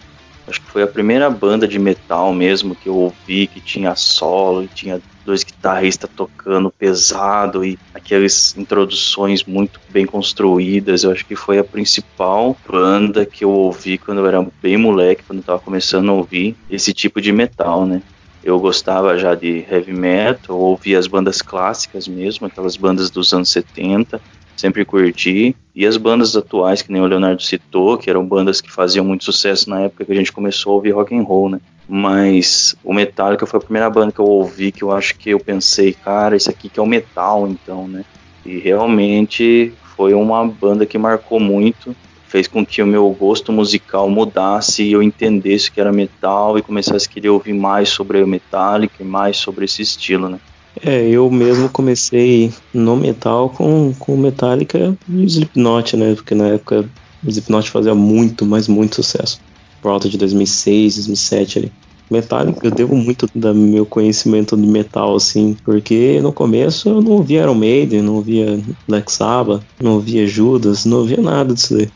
[0.49, 4.63] Acho que foi a primeira banda de metal mesmo que eu ouvi, que tinha solo
[4.63, 11.03] e tinha dois guitarristas tocando pesado e aquelas introduções muito bem construídas.
[11.03, 15.23] Eu acho que foi a principal banda que eu ouvi quando eu era bem moleque,
[15.23, 18.01] quando eu tava começando a ouvir esse tipo de metal, né?
[18.41, 23.51] Eu gostava já de heavy metal, ouvia as bandas clássicas mesmo, aquelas bandas dos anos
[23.51, 24.19] 70,
[24.59, 25.55] sempre curti.
[25.73, 29.23] E as bandas atuais, que nem o Leonardo citou, que eram bandas que faziam muito
[29.23, 31.61] sucesso na época que a gente começou a ouvir rock and roll, né?
[31.87, 35.39] Mas o Metallica foi a primeira banda que eu ouvi que eu acho que eu
[35.39, 38.03] pensei, cara, isso aqui que é o metal, então, né?
[38.45, 41.95] E realmente foi uma banda que marcou muito,
[42.27, 46.61] fez com que o meu gosto musical mudasse e eu entendesse que era metal e
[46.61, 50.39] começasse a querer ouvir mais sobre o Metallica e mais sobre esse estilo, né?
[50.81, 56.15] É, eu mesmo comecei no metal com, com Metallica e Slipknot, né?
[56.15, 56.89] Porque na época
[57.23, 59.41] o Slipknot fazia muito, mas muito sucesso.
[59.81, 61.71] Por volta de 2006, 2007 ali.
[62.09, 67.11] Metallica, eu devo muito do meu conhecimento de metal, assim, porque no começo eu não
[67.11, 71.87] ouvia Iron Maiden, não ouvia Black Sabbath, não ouvia Judas, não ouvia nada disso daí.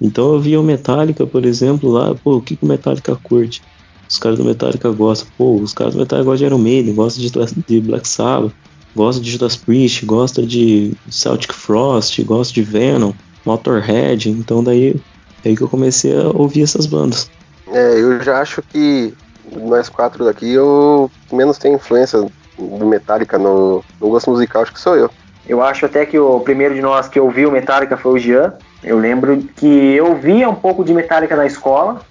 [0.00, 3.62] Então eu via o Metallica, por exemplo, lá, pô, o que, que o Metallica curte?
[4.12, 5.26] Os caras do Metallica gostam.
[5.38, 8.52] Pô, os caras do Metallica gostam de Iron Maiden, gostam de, de Black Sabbath,
[8.94, 14.28] gostam de Judas Priest, gostam de Celtic Frost, gostam de Venom, Motorhead.
[14.28, 15.00] Então daí
[15.42, 17.30] é aí que eu comecei a ouvir essas bandas.
[17.68, 19.14] É, eu já acho que
[19.50, 22.20] nós quatro daqui, eu menos tenho influência
[22.58, 25.10] do Metallica no, no gosto musical, acho que sou eu.
[25.48, 28.52] Eu acho até que o primeiro de nós que ouviu Metallica foi o Jean.
[28.84, 32.02] Eu lembro que eu via um pouco de Metallica na escola.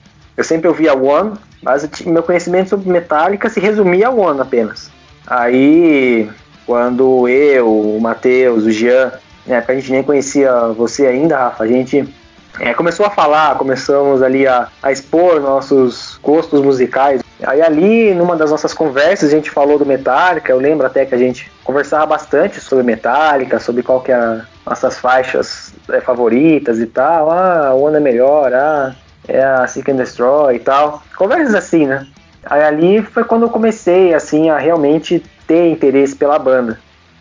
[0.41, 4.89] Eu sempre ouvia One, mas meu conhecimento sobre Metallica se resumia a One apenas.
[5.27, 6.27] Aí,
[6.65, 9.11] quando eu, o Matheus, o Jean,
[9.45, 12.11] né, a gente nem conhecia você ainda, Rafa, a gente
[12.59, 17.21] é, começou a falar, começamos ali a, a, expor nossos gostos musicais.
[17.43, 21.13] Aí ali, numa das nossas conversas, a gente falou do Metallica, eu lembro até que
[21.13, 26.87] a gente conversava bastante sobre Metallica, sobre qual que é nossas faixas é, favoritas e
[26.87, 27.29] tal.
[27.29, 28.95] Ah, a One é melhor, ah,
[29.31, 31.01] é a Seek and Destroy e tal.
[31.15, 32.05] Conversas assim, né?
[32.45, 36.79] Aí ali foi quando eu comecei, assim, a realmente ter interesse pela banda.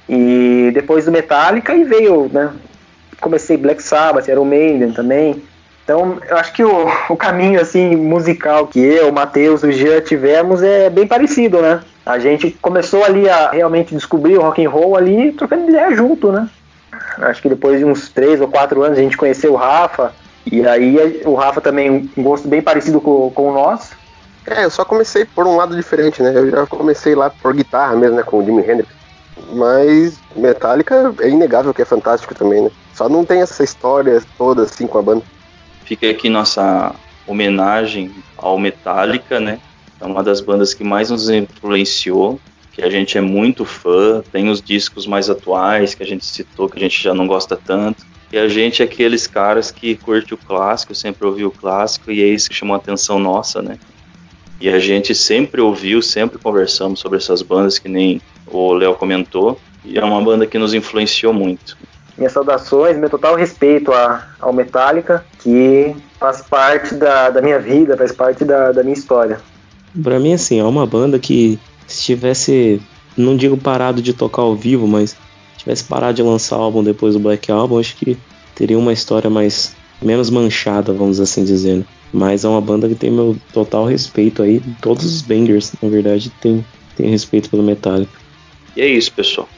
[0.09, 2.51] E depois do Metallica e veio, né?
[3.21, 5.43] Comecei Black Sabbath, Iron Maiden também.
[5.85, 10.01] Então, eu acho que o, o caminho, assim, musical que eu, o Matheus, o Jean
[10.01, 11.81] tivemos é bem parecido, né?
[12.07, 16.33] A gente começou ali a realmente descobrir o rock and roll ali, trocando ideia junto,
[16.33, 16.49] né?
[17.19, 20.13] Acho que depois de uns três ou quatro anos a gente conheceu o Rafa,
[20.47, 23.93] e aí o Rafa também um gosto bem parecido com, com o nosso.
[24.47, 26.33] É, eu só comecei por um lado diferente, né?
[26.35, 28.23] Eu já comecei lá por guitarra mesmo, né?
[28.23, 28.89] Com o Jimi Hendrix.
[29.53, 32.71] Mas Metallica é inegável que é fantástico também, né?
[32.95, 35.23] Só não tem essa história toda assim com a banda.
[35.85, 36.95] Fica aqui nossa
[37.27, 39.59] homenagem ao Metallica, né?
[40.01, 42.41] É uma das bandas que mais nos influenciou,
[42.73, 46.69] que a gente é muito fã, tem os discos mais atuais que a gente citou,
[46.69, 48.07] que a gente já não gosta tanto.
[48.33, 52.23] E a gente é aqueles caras que curte o clássico, sempre ouviu o clássico, e
[52.23, 53.79] é isso que chamou a atenção nossa, né?
[54.61, 59.59] E a gente sempre ouviu, sempre conversamos sobre essas bandas, que nem o Léo comentou,
[59.85, 61.77] e é uma banda que nos influenciou muito.
[62.17, 67.97] Minhas saudações, meu total respeito a, ao Metallica, que Faz parte da, da minha vida,
[67.97, 69.41] faz parte da, da minha história.
[70.03, 72.83] Pra mim, assim, é uma banda que se tivesse,
[73.17, 75.17] não digo parado de tocar ao vivo, mas
[75.61, 78.17] tivesse parado de lançar álbum depois do Black Album, acho que
[78.55, 81.79] teria uma história mais menos manchada, vamos assim dizer.
[81.79, 81.85] Né?
[82.13, 84.61] Mas é uma banda que tem meu total respeito aí.
[84.81, 86.65] Todos os bangers, na verdade, tem,
[86.97, 88.19] tem respeito pelo Metallica.
[88.77, 89.49] E é isso, pessoal.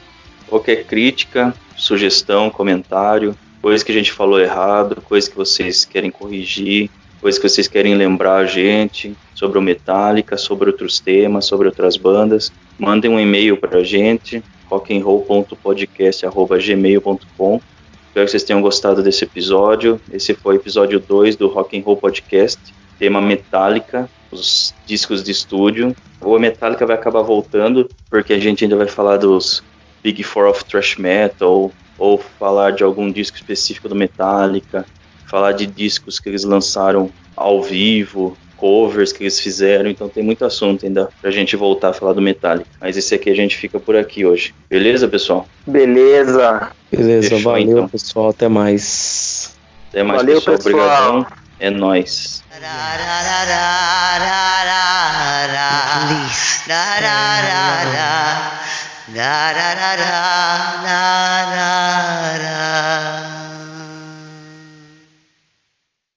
[0.47, 6.89] Qualquer crítica, sugestão, comentário, coisa que a gente falou errado, coisa que vocês querem corrigir,
[7.21, 11.95] coisa que vocês querem lembrar a gente sobre o Metallica, sobre outros temas, sobre outras
[11.95, 17.61] bandas, mandem um e-mail para a gente, rockandroll.podcast.gmail.com
[18.13, 19.99] Espero que vocês tenham gostado desse episódio.
[20.11, 22.59] Esse foi o episódio 2 do Rock and Roll Podcast,
[22.99, 25.95] tema Metallica, os discos de estúdio.
[26.21, 29.63] O Metallica vai acabar voltando, porque a gente ainda vai falar dos
[30.03, 34.85] Big Four of Thrash Metal, ou falar de algum disco específico do Metallica,
[35.27, 40.45] falar de discos que eles lançaram ao vivo, covers que eles fizeram, então tem muito
[40.45, 42.69] assunto ainda pra gente voltar a falar do Metallica.
[42.79, 44.55] Mas esse aqui a gente fica por aqui hoje.
[44.69, 45.45] Beleza, pessoal?
[45.67, 46.71] Beleza.
[46.89, 47.89] Beleza, Fechou, valeu, então.
[47.89, 48.29] pessoal.
[48.29, 49.53] Até mais.
[49.89, 50.55] Até mais, valeu, pessoal.
[50.55, 51.09] pessoal.
[51.19, 51.27] Obrigadão.
[51.59, 52.41] É nóis.
[56.65, 57.03] Da